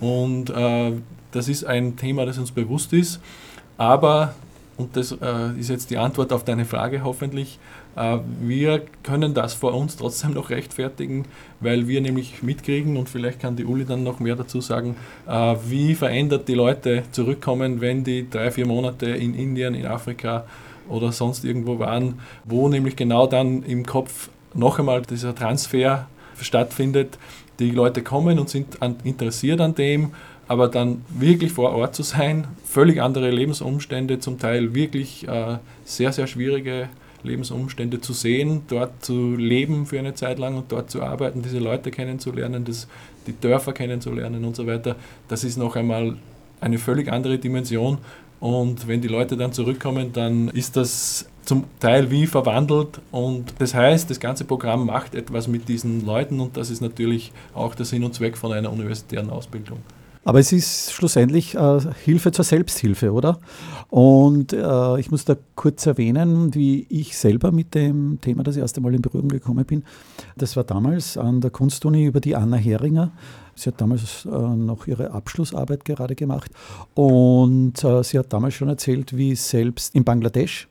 Und 0.00 0.50
äh, 0.50 0.92
das 1.30 1.48
ist 1.48 1.64
ein 1.64 1.96
Thema, 1.96 2.26
das 2.26 2.38
uns 2.38 2.50
bewusst 2.50 2.92
ist. 2.92 3.20
Aber, 3.78 4.34
und 4.76 4.96
das 4.96 5.12
äh, 5.12 5.58
ist 5.58 5.70
jetzt 5.70 5.90
die 5.90 5.98
Antwort 5.98 6.32
auf 6.32 6.44
deine 6.44 6.64
Frage 6.64 7.04
hoffentlich, 7.04 7.60
wir 7.94 8.83
können 9.02 9.35
das 9.35 9.52
vor 9.55 9.74
uns 9.74 9.96
trotzdem 9.96 10.33
noch 10.33 10.50
rechtfertigen, 10.50 11.26
weil 11.61 11.88
wir 11.88 12.00
nämlich 12.00 12.42
mitkriegen 12.42 12.96
und 12.96 13.09
vielleicht 13.09 13.40
kann 13.40 13.57
die 13.57 13.64
Uli 13.64 13.85
dann 13.85 14.02
noch 14.02 14.18
mehr 14.18 14.37
dazu 14.37 14.61
sagen, 14.61 14.96
äh, 15.28 15.57
wie 15.68 15.94
verändert 15.94 16.48
die 16.48 16.55
Leute 16.55 17.02
zurückkommen, 17.12 17.81
wenn 17.81 18.02
die 18.02 18.28
drei, 18.28 18.50
vier 18.50 18.66
Monate 18.66 19.11
in 19.11 19.35
Indien, 19.35 19.74
in 19.74 19.87
Afrika 19.87 20.44
oder 20.88 21.12
sonst 21.12 21.44
irgendwo 21.44 21.78
waren, 21.78 22.20
wo 22.44 22.68
nämlich 22.68 22.96
genau 22.96 23.26
dann 23.26 23.62
im 23.62 23.85
Kopf 23.85 24.31
noch 24.55 24.78
einmal 24.78 25.02
dieser 25.02 25.35
Transfer 25.35 26.07
stattfindet. 26.40 27.18
Die 27.59 27.70
Leute 27.70 28.02
kommen 28.02 28.38
und 28.38 28.48
sind 28.48 28.78
interessiert 29.05 29.61
an 29.61 29.74
dem, 29.74 30.12
aber 30.48 30.68
dann 30.68 31.05
wirklich 31.09 31.52
vor 31.52 31.72
Ort 31.72 31.94
zu 31.94 32.02
sein, 32.02 32.46
völlig 32.64 33.00
andere 33.00 33.31
Lebensumstände, 33.31 34.18
zum 34.18 34.38
Teil 34.38 34.74
wirklich 34.74 35.28
äh, 35.28 35.59
sehr, 35.85 36.12
sehr 36.12 36.26
schwierige 36.26 36.88
Lebensumstände 37.24 38.00
zu 38.00 38.12
sehen, 38.12 38.62
dort 38.68 39.04
zu 39.04 39.37
leben 39.37 39.87
für 39.87 39.98
eine 39.98 40.14
Zeit 40.14 40.38
lang 40.38 40.56
und 40.56 40.72
dort 40.72 40.90
zu 40.90 41.02
arbeiten, 41.02 41.42
diese 41.42 41.58
Leute 41.58 41.90
kennenzulernen, 41.90 42.64
das, 42.64 42.88
die 43.26 43.38
Dörfer 43.38 43.72
kennenzulernen 43.72 44.44
und 44.44 44.56
so 44.56 44.66
weiter, 44.66 44.96
das 45.28 45.44
ist 45.44 45.56
noch 45.56 45.76
einmal 45.76 46.16
eine 46.61 46.78
völlig 46.78 47.11
andere 47.11 47.38
Dimension. 47.38 47.98
Und 48.40 48.88
wenn 48.88 49.00
die 49.00 49.08
Leute 49.08 49.37
dann 49.37 49.52
zurückkommen, 49.52 50.12
dann 50.12 50.48
ist 50.48 50.76
das 50.76 51.26
zum 51.44 51.64
Teil 51.78 52.11
wie 52.11 52.26
verwandelt. 52.26 53.00
Und 53.11 53.54
das 53.58 53.74
heißt, 53.74 54.11
das 54.11 54.18
ganze 54.18 54.44
Programm 54.44 54.87
macht 54.87 55.14
etwas 55.14 55.46
mit 55.48 55.68
diesen 55.68 56.04
Leuten 56.04 56.40
und 56.40 56.56
das 56.56 56.70
ist 56.70 56.80
natürlich 56.80 57.32
auch 57.54 57.74
der 57.74 57.87
Sinn 57.87 58.04
und 58.04 58.14
Zweck 58.14 58.37
von 58.37 58.52
einer 58.52 58.72
universitären 58.72 59.30
Ausbildung. 59.30 59.78
Aber 60.24 60.38
es 60.38 60.52
ist 60.52 60.92
schlussendlich 60.92 61.56
äh, 61.56 61.80
Hilfe 62.04 62.30
zur 62.30 62.44
Selbsthilfe, 62.44 63.12
oder? 63.12 63.38
Und 63.90 64.52
äh, 64.52 65.00
ich 65.00 65.11
muss 65.11 65.24
da 65.24 65.37
kurz 65.56 65.85
erwähnen, 65.87 66.54
wie 66.54 66.87
ich 66.88 67.16
selber 67.16 67.50
mit 67.50 67.74
dem 67.74 68.20
Thema 68.20 68.44
das 68.44 68.56
erste 68.56 68.80
Mal 68.80 68.94
in 68.94 69.02
Berührung 69.02 69.28
gekommen 69.28 69.64
bin. 69.64 69.82
Das 70.37 70.56
war 70.56 70.64
damals 70.64 71.16
an 71.16 71.40
der 71.40 71.50
Kunstuni 71.50 72.04
über 72.04 72.20
die 72.20 72.37
Anna 72.37 72.56
Heringer. 72.56 73.11
Sie 73.54 73.68
hat 73.68 73.80
damals 73.80 74.24
äh, 74.24 74.28
noch 74.28 74.87
ihre 74.87 75.11
Abschlussarbeit 75.11 75.85
gerade 75.85 76.14
gemacht 76.14 76.50
und 76.94 77.85
äh, 77.85 78.02
sie 78.02 78.18
hat 78.18 78.32
damals 78.32 78.54
schon 78.54 78.68
erzählt, 78.68 79.16
wie 79.16 79.35
selbst 79.35 79.94
in 79.94 80.04
Bangladesch 80.04 80.68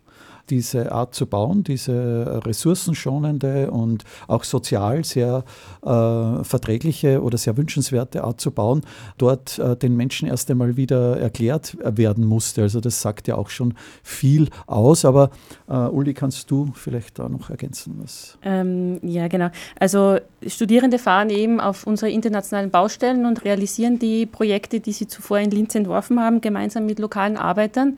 diese 0.52 0.92
Art 0.92 1.16
zu 1.16 1.26
bauen, 1.26 1.64
diese 1.64 2.42
ressourcenschonende 2.46 3.72
und 3.72 4.04
auch 4.28 4.44
sozial 4.44 5.04
sehr 5.04 5.44
äh, 5.82 6.44
verträgliche 6.44 7.22
oder 7.24 7.38
sehr 7.38 7.58
wünschenswerte 7.58 8.24
Art 8.24 8.40
zu 8.42 8.52
bauen, 8.52 8.82
dort 9.18 9.58
äh, 9.58 9.76
den 9.78 9.96
Menschen 9.96 10.28
erst 10.28 10.52
einmal 10.52 10.76
wieder 10.78 11.18
erklärt 11.20 11.78
werden 11.84 12.26
musste. 12.26 12.62
Also 12.62 12.82
das 12.82 13.02
sagt 13.02 13.28
ja 13.28 13.36
auch 13.36 13.50
schon 13.50 13.74
viel 14.04 14.50
aus. 14.68 15.06
Aber 15.06 15.32
äh, 15.70 15.74
Uli, 15.74 16.14
kannst 16.14 16.52
du 16.52 16.72
vielleicht 16.76 17.18
da 17.18 17.30
noch 17.30 17.50
ergänzen? 17.50 18.00
Was? 18.04 18.38
Ähm, 18.44 19.00
ja, 19.02 19.28
genau. 19.30 19.50
Also 19.80 20.18
Studierende 20.46 21.00
fahren 21.00 21.30
eben 21.30 21.62
auf 21.62 21.88
unsere 21.88 22.12
internationalen 22.12 22.72
Baustellen 22.72 23.26
und 23.26 23.46
realisieren 23.46 24.00
die 24.00 24.26
Projekte, 24.26 24.82
die 24.82 24.92
sie 24.92 25.08
zuvor 25.08 25.40
in 25.40 25.52
Linz 25.52 25.76
entworfen 25.76 26.20
haben, 26.20 26.42
gemeinsam 26.42 26.86
mit 26.86 27.00
lokalen 27.00 27.38
Arbeitern. 27.38 27.98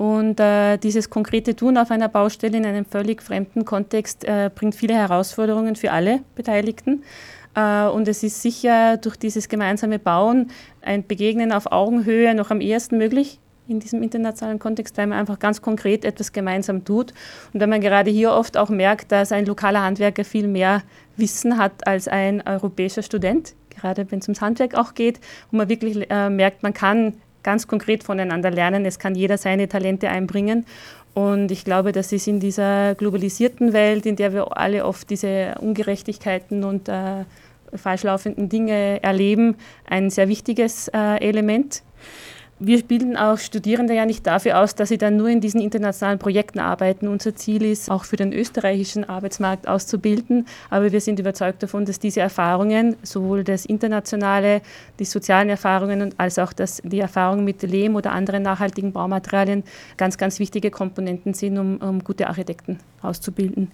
Und 0.00 0.40
äh, 0.40 0.78
dieses 0.78 1.10
konkrete 1.10 1.54
Tun 1.54 1.76
auf 1.76 1.90
einer 1.90 2.08
Baustelle 2.08 2.56
in 2.56 2.64
einem 2.64 2.86
völlig 2.86 3.20
fremden 3.22 3.66
Kontext 3.66 4.24
äh, 4.24 4.48
bringt 4.54 4.74
viele 4.74 4.94
Herausforderungen 4.94 5.76
für 5.76 5.92
alle 5.92 6.20
Beteiligten. 6.36 7.04
Äh, 7.54 7.84
und 7.84 8.08
es 8.08 8.22
ist 8.22 8.40
sicher 8.40 8.96
durch 8.96 9.16
dieses 9.16 9.50
gemeinsame 9.50 9.98
Bauen 9.98 10.52
ein 10.80 11.06
Begegnen 11.06 11.52
auf 11.52 11.70
Augenhöhe 11.70 12.34
noch 12.34 12.50
am 12.50 12.62
ehesten 12.62 12.96
möglich 12.96 13.40
in 13.68 13.78
diesem 13.78 14.02
internationalen 14.02 14.58
Kontext, 14.58 14.96
weil 14.96 15.06
man 15.06 15.18
einfach 15.18 15.38
ganz 15.38 15.60
konkret 15.60 16.06
etwas 16.06 16.32
gemeinsam 16.32 16.82
tut. 16.86 17.12
Und 17.52 17.60
wenn 17.60 17.68
man 17.68 17.82
gerade 17.82 18.10
hier 18.10 18.32
oft 18.32 18.56
auch 18.56 18.70
merkt, 18.70 19.12
dass 19.12 19.32
ein 19.32 19.44
lokaler 19.44 19.82
Handwerker 19.82 20.24
viel 20.24 20.48
mehr 20.48 20.82
Wissen 21.18 21.58
hat 21.58 21.86
als 21.86 22.08
ein 22.08 22.42
europäischer 22.46 23.02
Student, 23.02 23.54
gerade 23.68 24.10
wenn 24.10 24.20
es 24.20 24.28
ums 24.28 24.40
Handwerk 24.40 24.74
auch 24.74 24.94
geht, 24.94 25.20
wo 25.50 25.58
man 25.58 25.68
wirklich 25.68 26.10
äh, 26.10 26.30
merkt, 26.30 26.62
man 26.62 26.72
kann 26.72 27.16
ganz 27.42 27.66
konkret 27.66 28.04
voneinander 28.04 28.50
lernen, 28.50 28.84
es 28.84 28.98
kann 28.98 29.14
jeder 29.14 29.38
seine 29.38 29.68
Talente 29.68 30.08
einbringen. 30.08 30.66
Und 31.14 31.50
ich 31.50 31.64
glaube, 31.64 31.92
das 31.92 32.12
ist 32.12 32.28
in 32.28 32.38
dieser 32.40 32.94
globalisierten 32.94 33.72
Welt, 33.72 34.06
in 34.06 34.16
der 34.16 34.32
wir 34.32 34.56
alle 34.56 34.84
oft 34.84 35.10
diese 35.10 35.54
Ungerechtigkeiten 35.60 36.62
und 36.62 36.88
äh, 36.88 37.24
falschlaufenden 37.74 38.48
Dinge 38.48 39.02
erleben, 39.02 39.56
ein 39.88 40.10
sehr 40.10 40.28
wichtiges 40.28 40.88
äh, 40.88 41.16
Element 41.20 41.82
wir 42.60 42.82
bilden 42.82 43.16
auch 43.16 43.38
Studierende 43.38 43.94
ja 43.94 44.04
nicht 44.04 44.26
dafür 44.26 44.60
aus, 44.60 44.74
dass 44.74 44.90
sie 44.90 44.98
dann 44.98 45.16
nur 45.16 45.28
in 45.28 45.40
diesen 45.40 45.62
internationalen 45.62 46.18
Projekten 46.18 46.58
arbeiten. 46.58 47.08
Unser 47.08 47.34
Ziel 47.34 47.64
ist, 47.64 47.90
auch 47.90 48.04
für 48.04 48.16
den 48.16 48.34
österreichischen 48.34 49.08
Arbeitsmarkt 49.08 49.66
auszubilden. 49.66 50.46
Aber 50.68 50.92
wir 50.92 51.00
sind 51.00 51.18
überzeugt 51.18 51.62
davon, 51.62 51.86
dass 51.86 51.98
diese 51.98 52.20
Erfahrungen, 52.20 52.96
sowohl 53.02 53.44
das 53.44 53.64
internationale, 53.64 54.60
die 54.98 55.06
sozialen 55.06 55.48
Erfahrungen 55.48 56.14
als 56.18 56.38
auch 56.38 56.52
das, 56.52 56.82
die 56.84 57.00
Erfahrung 57.00 57.44
mit 57.44 57.62
Lehm 57.62 57.96
oder 57.96 58.12
anderen 58.12 58.42
nachhaltigen 58.42 58.92
Baumaterialien 58.92 59.64
ganz, 59.96 60.18
ganz 60.18 60.38
wichtige 60.38 60.70
Komponenten 60.70 61.32
sind, 61.32 61.58
um, 61.58 61.78
um 61.78 62.04
gute 62.04 62.28
Architekten 62.28 62.78
auszubilden. 63.00 63.70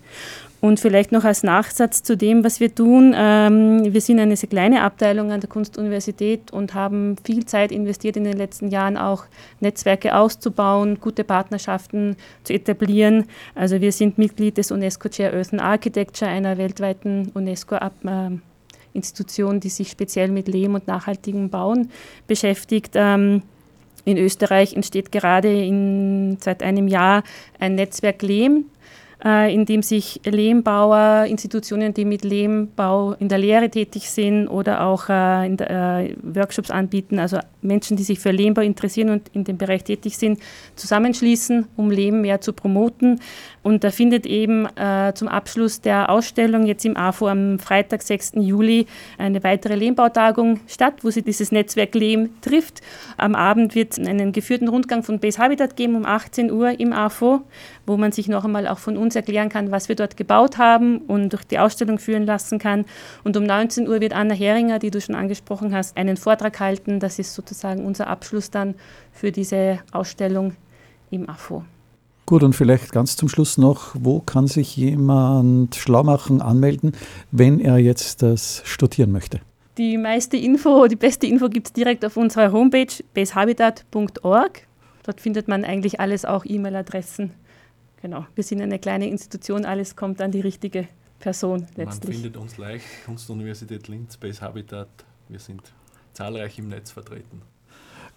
Und 0.60 0.80
vielleicht 0.80 1.12
noch 1.12 1.24
als 1.24 1.42
Nachsatz 1.42 2.02
zu 2.02 2.16
dem, 2.16 2.42
was 2.42 2.60
wir 2.60 2.74
tun. 2.74 3.14
Ähm, 3.16 3.92
wir 3.92 4.00
sind 4.00 4.18
eine 4.20 4.36
sehr 4.36 4.48
kleine 4.48 4.82
Abteilung 4.82 5.30
an 5.30 5.40
der 5.40 5.50
Kunstuniversität 5.50 6.50
und 6.50 6.74
haben 6.74 7.16
viel 7.24 7.44
Zeit 7.44 7.72
investiert 7.72 8.16
in 8.16 8.24
den 8.24 8.36
letzten 8.36 8.68
Jahren 8.68 8.75
auch 8.78 9.24
Netzwerke 9.60 10.16
auszubauen, 10.16 11.00
gute 11.00 11.24
Partnerschaften 11.24 12.16
zu 12.44 12.52
etablieren. 12.52 13.24
Also 13.54 13.80
wir 13.80 13.92
sind 13.92 14.18
Mitglied 14.18 14.58
des 14.58 14.70
UNESCO 14.70 15.08
Chair 15.08 15.32
Earth 15.34 15.52
and 15.52 15.62
Architecture, 15.62 16.30
einer 16.30 16.58
weltweiten 16.58 17.32
UNESCO-Institution, 17.34 19.60
die 19.60 19.70
sich 19.70 19.90
speziell 19.90 20.28
mit 20.28 20.48
Lehm 20.48 20.74
und 20.74 20.86
nachhaltigem 20.86 21.48
Bauen 21.50 21.90
beschäftigt. 22.26 22.92
Ähm, 22.94 23.42
in 24.04 24.18
Österreich 24.18 24.74
entsteht 24.74 25.10
gerade 25.10 25.50
in, 25.50 26.36
seit 26.40 26.62
einem 26.62 26.86
Jahr 26.86 27.22
ein 27.58 27.74
Netzwerk 27.74 28.22
Lehm, 28.22 28.66
äh, 29.24 29.52
in 29.52 29.64
dem 29.64 29.82
sich 29.82 30.20
Lehmbauer, 30.24 31.24
Institutionen, 31.26 31.94
die 31.94 32.04
mit 32.04 32.22
Lehmbau 32.24 33.14
in 33.18 33.28
der 33.28 33.38
Lehre 33.38 33.70
tätig 33.70 34.10
sind 34.10 34.46
oder 34.48 34.84
auch 34.84 35.08
äh, 35.08 35.46
in 35.46 35.56
der, 35.56 35.70
äh, 35.70 36.16
Workshops 36.22 36.70
anbieten, 36.70 37.18
also 37.18 37.38
Menschen, 37.62 37.96
die 37.96 38.02
sich 38.02 38.18
für 38.18 38.30
Lehmbau 38.30 38.60
interessieren 38.60 39.10
und 39.10 39.28
in 39.32 39.44
dem 39.44 39.56
Bereich 39.56 39.84
tätig 39.84 40.18
sind, 40.18 40.38
zusammenschließen, 40.76 41.66
um 41.76 41.90
Lehm 41.90 42.20
mehr 42.20 42.40
zu 42.40 42.52
promoten. 42.52 43.20
Und 43.62 43.82
da 43.82 43.90
findet 43.90 44.26
eben 44.26 44.68
zum 45.14 45.26
Abschluss 45.26 45.80
der 45.80 46.08
Ausstellung 46.08 46.66
jetzt 46.66 46.84
im 46.84 46.96
AFO 46.96 47.26
am 47.26 47.58
Freitag, 47.58 48.02
6. 48.02 48.34
Juli, 48.36 48.86
eine 49.18 49.42
weitere 49.42 49.74
Lehmbautagung 49.74 50.60
statt, 50.68 51.02
wo 51.02 51.10
sich 51.10 51.24
dieses 51.24 51.50
Netzwerk 51.50 51.96
Lehm 51.96 52.30
trifft. 52.42 52.80
Am 53.16 53.34
Abend 53.34 53.74
wird 53.74 53.98
es 53.98 53.98
einen 53.98 54.30
geführten 54.30 54.68
Rundgang 54.68 55.02
von 55.02 55.18
Base 55.18 55.38
Habitat 55.38 55.74
geben 55.74 55.96
um 55.96 56.06
18 56.06 56.52
Uhr 56.52 56.78
im 56.78 56.92
AFO, 56.92 57.42
wo 57.86 57.96
man 57.96 58.12
sich 58.12 58.28
noch 58.28 58.44
einmal 58.44 58.66
auch 58.66 58.78
von 58.78 58.96
uns 58.96 59.16
erklären 59.16 59.48
kann, 59.48 59.70
was 59.70 59.88
wir 59.88 59.96
dort 59.96 60.16
gebaut 60.16 60.58
haben 60.58 60.98
und 60.98 61.32
durch 61.32 61.44
die 61.44 61.58
Ausstellung 61.58 61.98
führen 61.98 62.26
lassen 62.26 62.58
kann. 62.58 62.84
Und 63.24 63.36
um 63.36 63.44
19 63.44 63.88
Uhr 63.88 64.00
wird 64.00 64.12
Anna 64.12 64.34
Heringer, 64.34 64.78
die 64.78 64.90
du 64.90 65.00
schon 65.00 65.14
angesprochen 65.14 65.74
hast, 65.74 65.96
einen 65.96 66.16
Vortrag 66.16 66.58
halten. 66.60 67.00
Das 67.00 67.18
ist 67.18 67.34
sozusagen 67.34 67.84
unser 67.84 68.08
Abschluss 68.08 68.50
dann 68.50 68.74
für 69.12 69.32
diese 69.32 69.78
Ausstellung 69.92 70.54
im 71.10 71.28
AFO. 71.28 71.64
Gut, 72.26 72.42
und 72.42 72.54
vielleicht 72.54 72.90
ganz 72.90 73.14
zum 73.16 73.28
Schluss 73.28 73.56
noch, 73.56 73.94
wo 73.94 74.18
kann 74.18 74.48
sich 74.48 74.76
jemand 74.76 75.76
schlau 75.76 76.02
machen, 76.02 76.42
anmelden, 76.42 76.92
wenn 77.30 77.60
er 77.60 77.78
jetzt 77.78 78.22
das 78.22 78.62
studieren 78.64 79.12
möchte? 79.12 79.40
Die 79.78 79.96
meiste 79.96 80.36
Info, 80.36 80.88
die 80.88 80.96
beste 80.96 81.26
Info 81.28 81.48
gibt 81.48 81.68
es 81.68 81.72
direkt 81.72 82.04
auf 82.04 82.16
unserer 82.16 82.50
Homepage 82.50 82.92
basehabitat.org. 83.14 84.62
Dort 85.04 85.20
findet 85.20 85.46
man 85.46 85.64
eigentlich 85.64 86.00
alles, 86.00 86.24
auch 86.24 86.44
E-Mail-Adressen. 86.44 87.30
Genau, 88.02 88.26
wir 88.34 88.44
sind 88.44 88.60
eine 88.60 88.78
kleine 88.78 89.08
Institution, 89.08 89.64
alles 89.64 89.96
kommt 89.96 90.20
an 90.20 90.30
die 90.30 90.40
richtige 90.40 90.86
Person 91.18 91.66
letztlich. 91.76 92.14
Man 92.14 92.22
findet 92.22 92.36
uns 92.36 92.58
leicht, 92.58 92.84
Kunstuniversität 93.04 93.88
Linz, 93.88 94.16
Base 94.16 94.40
Habitat. 94.40 94.88
Wir 95.28 95.38
sind 95.38 95.62
zahlreich 96.12 96.58
im 96.58 96.68
Netz 96.68 96.90
vertreten. 96.90 97.42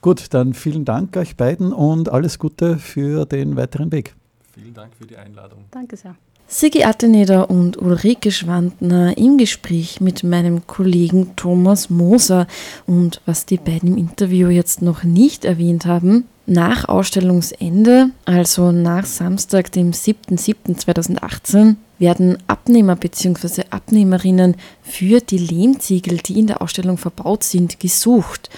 Gut, 0.01 0.33
dann 0.33 0.53
vielen 0.53 0.85
Dank 0.85 1.15
euch 1.17 1.35
beiden 1.35 1.73
und 1.73 2.09
alles 2.09 2.39
Gute 2.39 2.77
für 2.77 3.25
den 3.25 3.55
weiteren 3.55 3.91
Weg. 3.91 4.15
Vielen 4.53 4.73
Dank 4.73 4.93
für 4.95 5.05
die 5.05 5.17
Einladung. 5.17 5.65
Danke 5.71 5.97
sehr. 5.97 6.15
Sigi 6.47 6.83
Atteneder 6.83 7.49
und 7.49 7.77
Ulrike 7.77 8.31
Schwandner 8.31 9.15
im 9.17 9.37
Gespräch 9.37 10.01
mit 10.01 10.23
meinem 10.23 10.65
Kollegen 10.65 11.35
Thomas 11.35 11.91
Moser. 11.91 12.47
Und 12.87 13.21
was 13.27 13.45
die 13.45 13.57
beiden 13.57 13.89
im 13.89 13.97
Interview 13.97 14.49
jetzt 14.49 14.81
noch 14.81 15.03
nicht 15.03 15.45
erwähnt 15.45 15.85
haben, 15.85 16.25
nach 16.49 16.89
Ausstellungsende, 16.89 18.09
also 18.25 18.71
nach 18.71 19.05
Samstag, 19.05 19.71
dem 19.71 19.91
7.7.2018, 19.91 21.75
werden 21.99 22.37
Abnehmer 22.47 22.95
bzw. 22.95 23.63
Abnehmerinnen 23.69 24.55
für 24.81 25.21
die 25.21 25.37
Lehmziegel, 25.37 26.17
die 26.17 26.39
in 26.39 26.47
der 26.47 26.61
Ausstellung 26.61 26.97
verbaut 26.97 27.43
sind, 27.43 27.79
gesucht. 27.79 28.49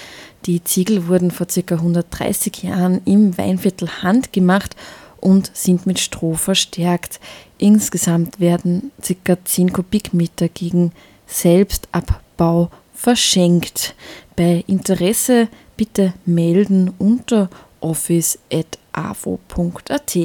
Die 0.46 0.64
Ziegel 0.64 1.08
wurden 1.08 1.32
vor 1.32 1.48
ca. 1.48 1.76
130 1.76 2.64
Jahren 2.64 3.02
im 3.06 3.38
Weinviertel 3.38 3.90
handgemacht 4.02 4.76
und 5.20 5.52
sind 5.54 5.86
mit 5.86 6.00
Stroh 6.00 6.36
verstärkt. 6.36 7.20
Insgesamt 7.58 8.40
werden 8.40 8.92
ca. 9.26 9.38
10 9.44 9.74
Kubikmeter 9.74 10.48
gegen 10.48 10.94
Selbstabbau 11.28 12.70
verschenkt. 12.94 13.96
Bei 14.36 14.64
Interesse 14.68 15.50
bitte 15.76 16.14
melden 16.26 16.94
unter 16.98 17.50
office.avo.at. 17.82 20.18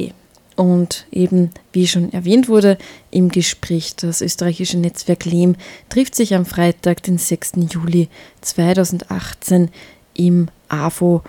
Und 0.55 1.05
eben, 1.11 1.51
wie 1.71 1.87
schon 1.87 2.11
erwähnt 2.13 2.49
wurde, 2.49 2.79
im 3.11 3.29
Gespräch, 3.29 3.95
das 3.95 4.21
österreichische 4.21 4.79
Netzwerk 4.79 5.25
Lehm 5.25 5.55
trifft 5.89 6.15
sich 6.15 6.33
am 6.33 6.47
Freitag, 6.47 7.03
den 7.03 7.19
6. 7.19 7.51
Juli 7.69 8.09
2018 8.41 9.69
im 10.15 10.47
AFO 10.67 11.21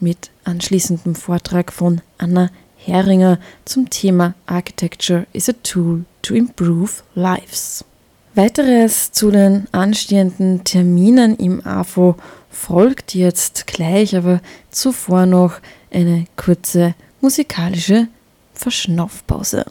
mit 0.00 0.30
anschließendem 0.44 1.14
Vortrag 1.14 1.72
von 1.72 2.00
Anna 2.18 2.50
Heringer 2.76 3.38
zum 3.64 3.88
Thema 3.88 4.34
Architecture 4.46 5.28
is 5.32 5.48
a 5.48 5.52
Tool 5.62 6.04
to 6.22 6.34
Improve 6.34 6.90
Lives. 7.14 7.84
Weiteres 8.34 9.12
zu 9.12 9.30
den 9.30 9.68
anstehenden 9.70 10.64
Terminen 10.64 11.36
im 11.36 11.64
AFO 11.64 12.16
folgt 12.52 13.14
jetzt 13.14 13.66
gleich, 13.66 14.14
aber 14.16 14.40
zuvor 14.70 15.26
noch 15.26 15.54
eine 15.90 16.26
kurze 16.36 16.94
musikalische 17.20 18.08
Verschnaufpause. 18.54 19.64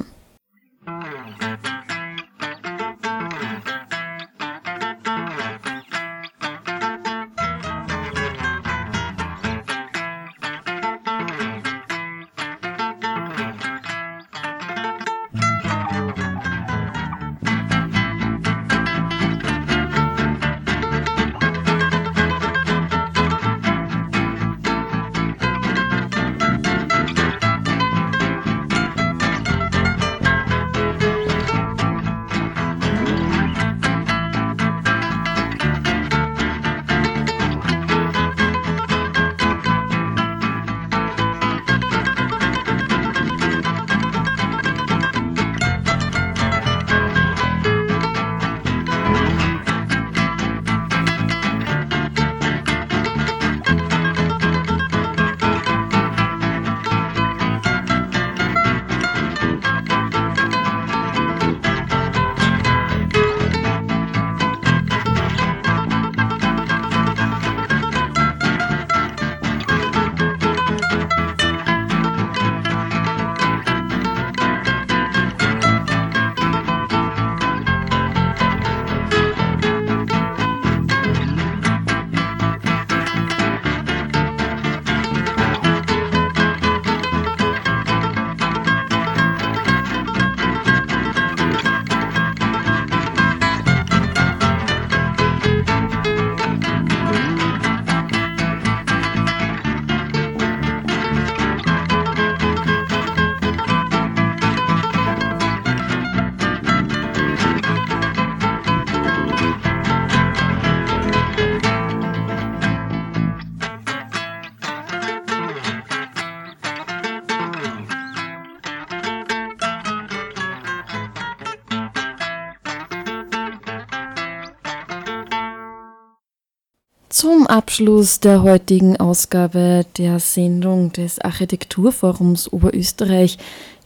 Abschluss 127.52 128.22
der 128.22 128.44
heutigen 128.44 128.96
Ausgabe 128.96 129.86
der 129.98 130.22
Sendung 130.22 130.94
des 130.94 131.20
Architekturforums 131.20 132.48
Oberösterreich 132.54 133.38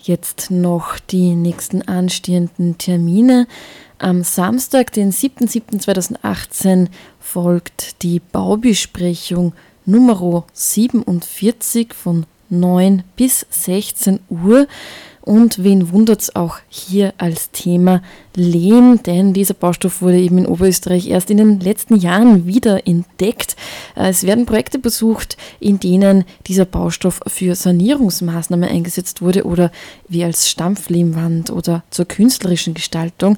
jetzt 0.03 0.51
noch 0.51 0.99
die 0.99 1.33
nächsten 1.33 1.81
anstehenden 1.81 2.77
Termine. 2.77 3.47
Am 3.97 4.23
Samstag, 4.23 4.91
den 4.91 5.11
7.7.2018, 5.11 6.89
folgt 7.19 8.03
die 8.03 8.19
Baubesprechung 8.19 9.53
Nummer 9.87 10.45
47 10.53 11.91
von 11.95 12.27
9 12.49 13.03
bis 13.15 13.47
16 13.49 14.19
Uhr. 14.29 14.67
Und 15.25 15.63
wen 15.63 15.91
wundert 15.91 16.21
es 16.21 16.35
auch 16.35 16.59
hier 16.69 17.15
als 17.17 17.49
Thema 17.49 18.03
Lehm, 18.35 19.01
denn 19.01 19.33
dieser 19.33 19.55
Baustoff 19.55 20.03
wurde 20.03 20.19
eben 20.19 20.37
in 20.37 20.45
Oberösterreich 20.45 21.07
erst 21.07 21.31
in 21.31 21.37
den 21.37 21.59
letzten 21.59 21.95
Jahren 21.95 22.45
wieder 22.45 22.87
entdeckt. 22.87 23.55
Es 23.95 24.23
werden 24.23 24.45
Projekte 24.45 24.77
besucht, 24.77 25.35
in 25.59 25.79
denen 25.79 26.25
dieser 26.45 26.65
Baustoff 26.65 27.21
für 27.25 27.55
Sanierungsmaßnahmen 27.55 28.69
eingesetzt 28.69 29.23
wurde 29.23 29.45
oder 29.45 29.71
wie 30.07 30.23
als 30.23 30.47
Stampflehmwand 30.47 31.49
oder 31.49 31.83
zur 31.89 32.05
künstlerischen 32.05 32.75
Gestaltung. 32.75 33.37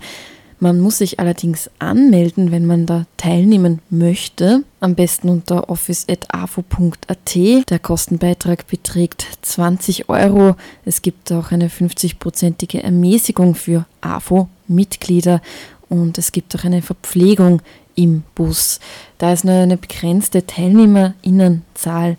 Man 0.60 0.80
muss 0.80 0.98
sich 0.98 1.20
allerdings 1.20 1.70
anmelden, 1.78 2.52
wenn 2.52 2.65
man 2.65 2.88
da 2.88 3.06
teilnehmen 3.17 3.80
möchte. 3.91 4.63
Am 4.80 4.96
besten 4.96 5.30
unter 5.30 5.70
office.afo.at. 5.70 7.36
Der 7.36 7.80
Kostenbeitrag 7.80 8.65
beträgt 8.65 9.28
20 9.43 10.10
Euro. 10.10 10.56
Es 10.84 11.04
gibt 11.04 11.32
auch 11.32 11.52
eine 11.52 11.67
50-prozentige 11.67 12.82
Ermäßigung 12.82 13.54
für 13.54 13.86
AFO-Mitglieder 14.02 15.41
und 15.89 16.17
es 16.17 16.32
gibt 16.32 16.56
auch 16.56 16.63
eine 16.63 16.82
Verpflegung 16.82 17.62
im 17.93 18.24
Bus. 18.34 18.80
Da 19.20 19.34
es 19.34 19.43
nur 19.43 19.54
eine 19.54 19.78
begrenzte 19.78 20.48
Teilnehmerinnenzahl 20.48 22.17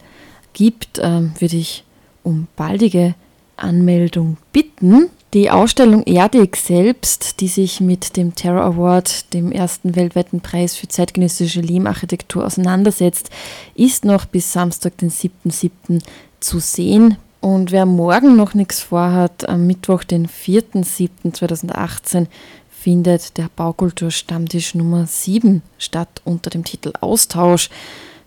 gibt, 0.52 1.00
ähm, 1.02 1.32
würde 1.38 1.56
ich 1.56 1.84
um 2.22 2.46
baldige 2.56 3.14
Anmeldung 3.56 4.36
bitten. 4.52 5.10
Die 5.34 5.50
Ausstellung 5.50 6.04
Erdig 6.04 6.56
selbst, 6.56 7.40
die 7.40 7.48
sich 7.48 7.82
mit 7.82 8.16
dem 8.16 8.34
Terror 8.34 8.62
Award, 8.62 9.34
dem 9.34 9.52
ersten 9.52 9.94
weltweiten 9.94 10.40
Preis 10.40 10.74
für 10.74 10.88
zeitgenössische 10.88 11.60
Lehmarchitektur 11.60 12.46
auseinandersetzt, 12.46 13.28
ist 13.74 14.06
noch 14.06 14.24
bis 14.24 14.50
Samstag, 14.50 14.96
den 14.96 15.10
7.7. 15.10 16.00
zu 16.40 16.60
sehen. 16.60 17.18
Und 17.40 17.72
wer 17.72 17.84
morgen 17.84 18.36
noch 18.36 18.54
nichts 18.54 18.80
vorhat, 18.80 19.46
am 19.46 19.66
Mittwoch, 19.66 20.02
den 20.02 20.28
4.7.2018, 20.28 22.26
findet 22.70 23.36
der 23.36 23.50
Baukulturstammtisch 23.54 24.74
Nummer 24.74 25.06
7 25.06 25.60
statt 25.76 26.22
unter 26.24 26.48
dem 26.48 26.64
Titel 26.64 26.94
Austausch. 27.02 27.68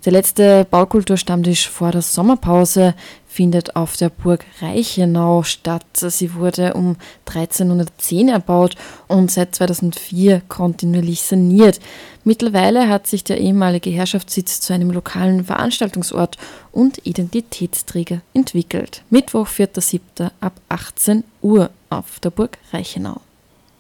Der 0.05 0.11
letzte 0.11 0.65
Baukulturstammtisch 0.69 1.67
vor 1.67 1.91
der 1.91 2.01
Sommerpause 2.01 2.93
findet 3.31 3.77
auf 3.77 3.95
der 3.95 4.09
Burg 4.09 4.45
Reichenau 4.59 5.43
statt. 5.43 5.85
Sie 5.95 6.33
wurde 6.33 6.73
um 6.73 6.97
1310 7.25 8.27
erbaut 8.27 8.75
und 9.07 9.31
seit 9.31 9.55
2004 9.55 10.41
kontinuierlich 10.49 11.21
saniert. 11.21 11.79
Mittlerweile 12.25 12.89
hat 12.89 13.07
sich 13.07 13.23
der 13.23 13.39
ehemalige 13.39 13.89
Herrschaftssitz 13.89 14.59
zu 14.59 14.73
einem 14.73 14.91
lokalen 14.91 15.45
Veranstaltungsort 15.45 16.37
und 16.73 17.05
Identitätsträger 17.07 18.21
entwickelt. 18.33 19.03
Mittwoch, 19.09 19.47
4.7. 19.47 20.29
ab 20.41 20.53
18 20.67 21.23
Uhr 21.41 21.69
auf 21.89 22.19
der 22.19 22.31
Burg 22.31 22.57
Reichenau. 22.73 23.21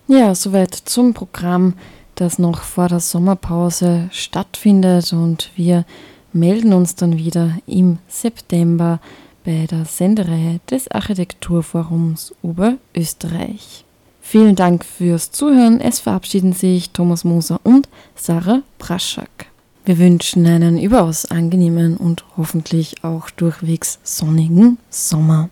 Ja, 0.07 0.33
soweit 0.33 0.73
zum 0.73 1.13
Programm, 1.13 1.73
das 2.15 2.39
noch 2.39 2.61
vor 2.61 2.87
der 2.87 3.01
Sommerpause 3.01 4.09
stattfindet 4.11 5.11
und 5.11 5.49
wir 5.55 5.85
melden 6.31 6.71
uns 6.71 6.95
dann 6.95 7.17
wieder 7.17 7.57
im 7.67 7.97
September 8.07 8.99
bei 9.43 9.67
der 9.69 9.85
Sendereihe 9.85 10.59
des 10.69 10.89
Architekturforums 10.89 12.33
Oberösterreich. 12.41 13.85
Vielen 14.21 14.55
Dank 14.55 14.85
fürs 14.85 15.31
Zuhören. 15.31 15.81
Es 15.81 15.99
verabschieden 15.99 16.53
sich 16.53 16.91
Thomas 16.91 17.23
Moser 17.23 17.59
und 17.63 17.89
Sarah 18.15 18.61
Braschak. 18.77 19.47
Wir 19.83 19.97
wünschen 19.97 20.45
einen 20.45 20.79
überaus 20.79 21.25
angenehmen 21.25 21.97
und 21.97 22.23
hoffentlich 22.37 23.03
auch 23.03 23.29
durchwegs 23.31 23.99
sonnigen 24.03 24.77
Sommer. 24.89 25.49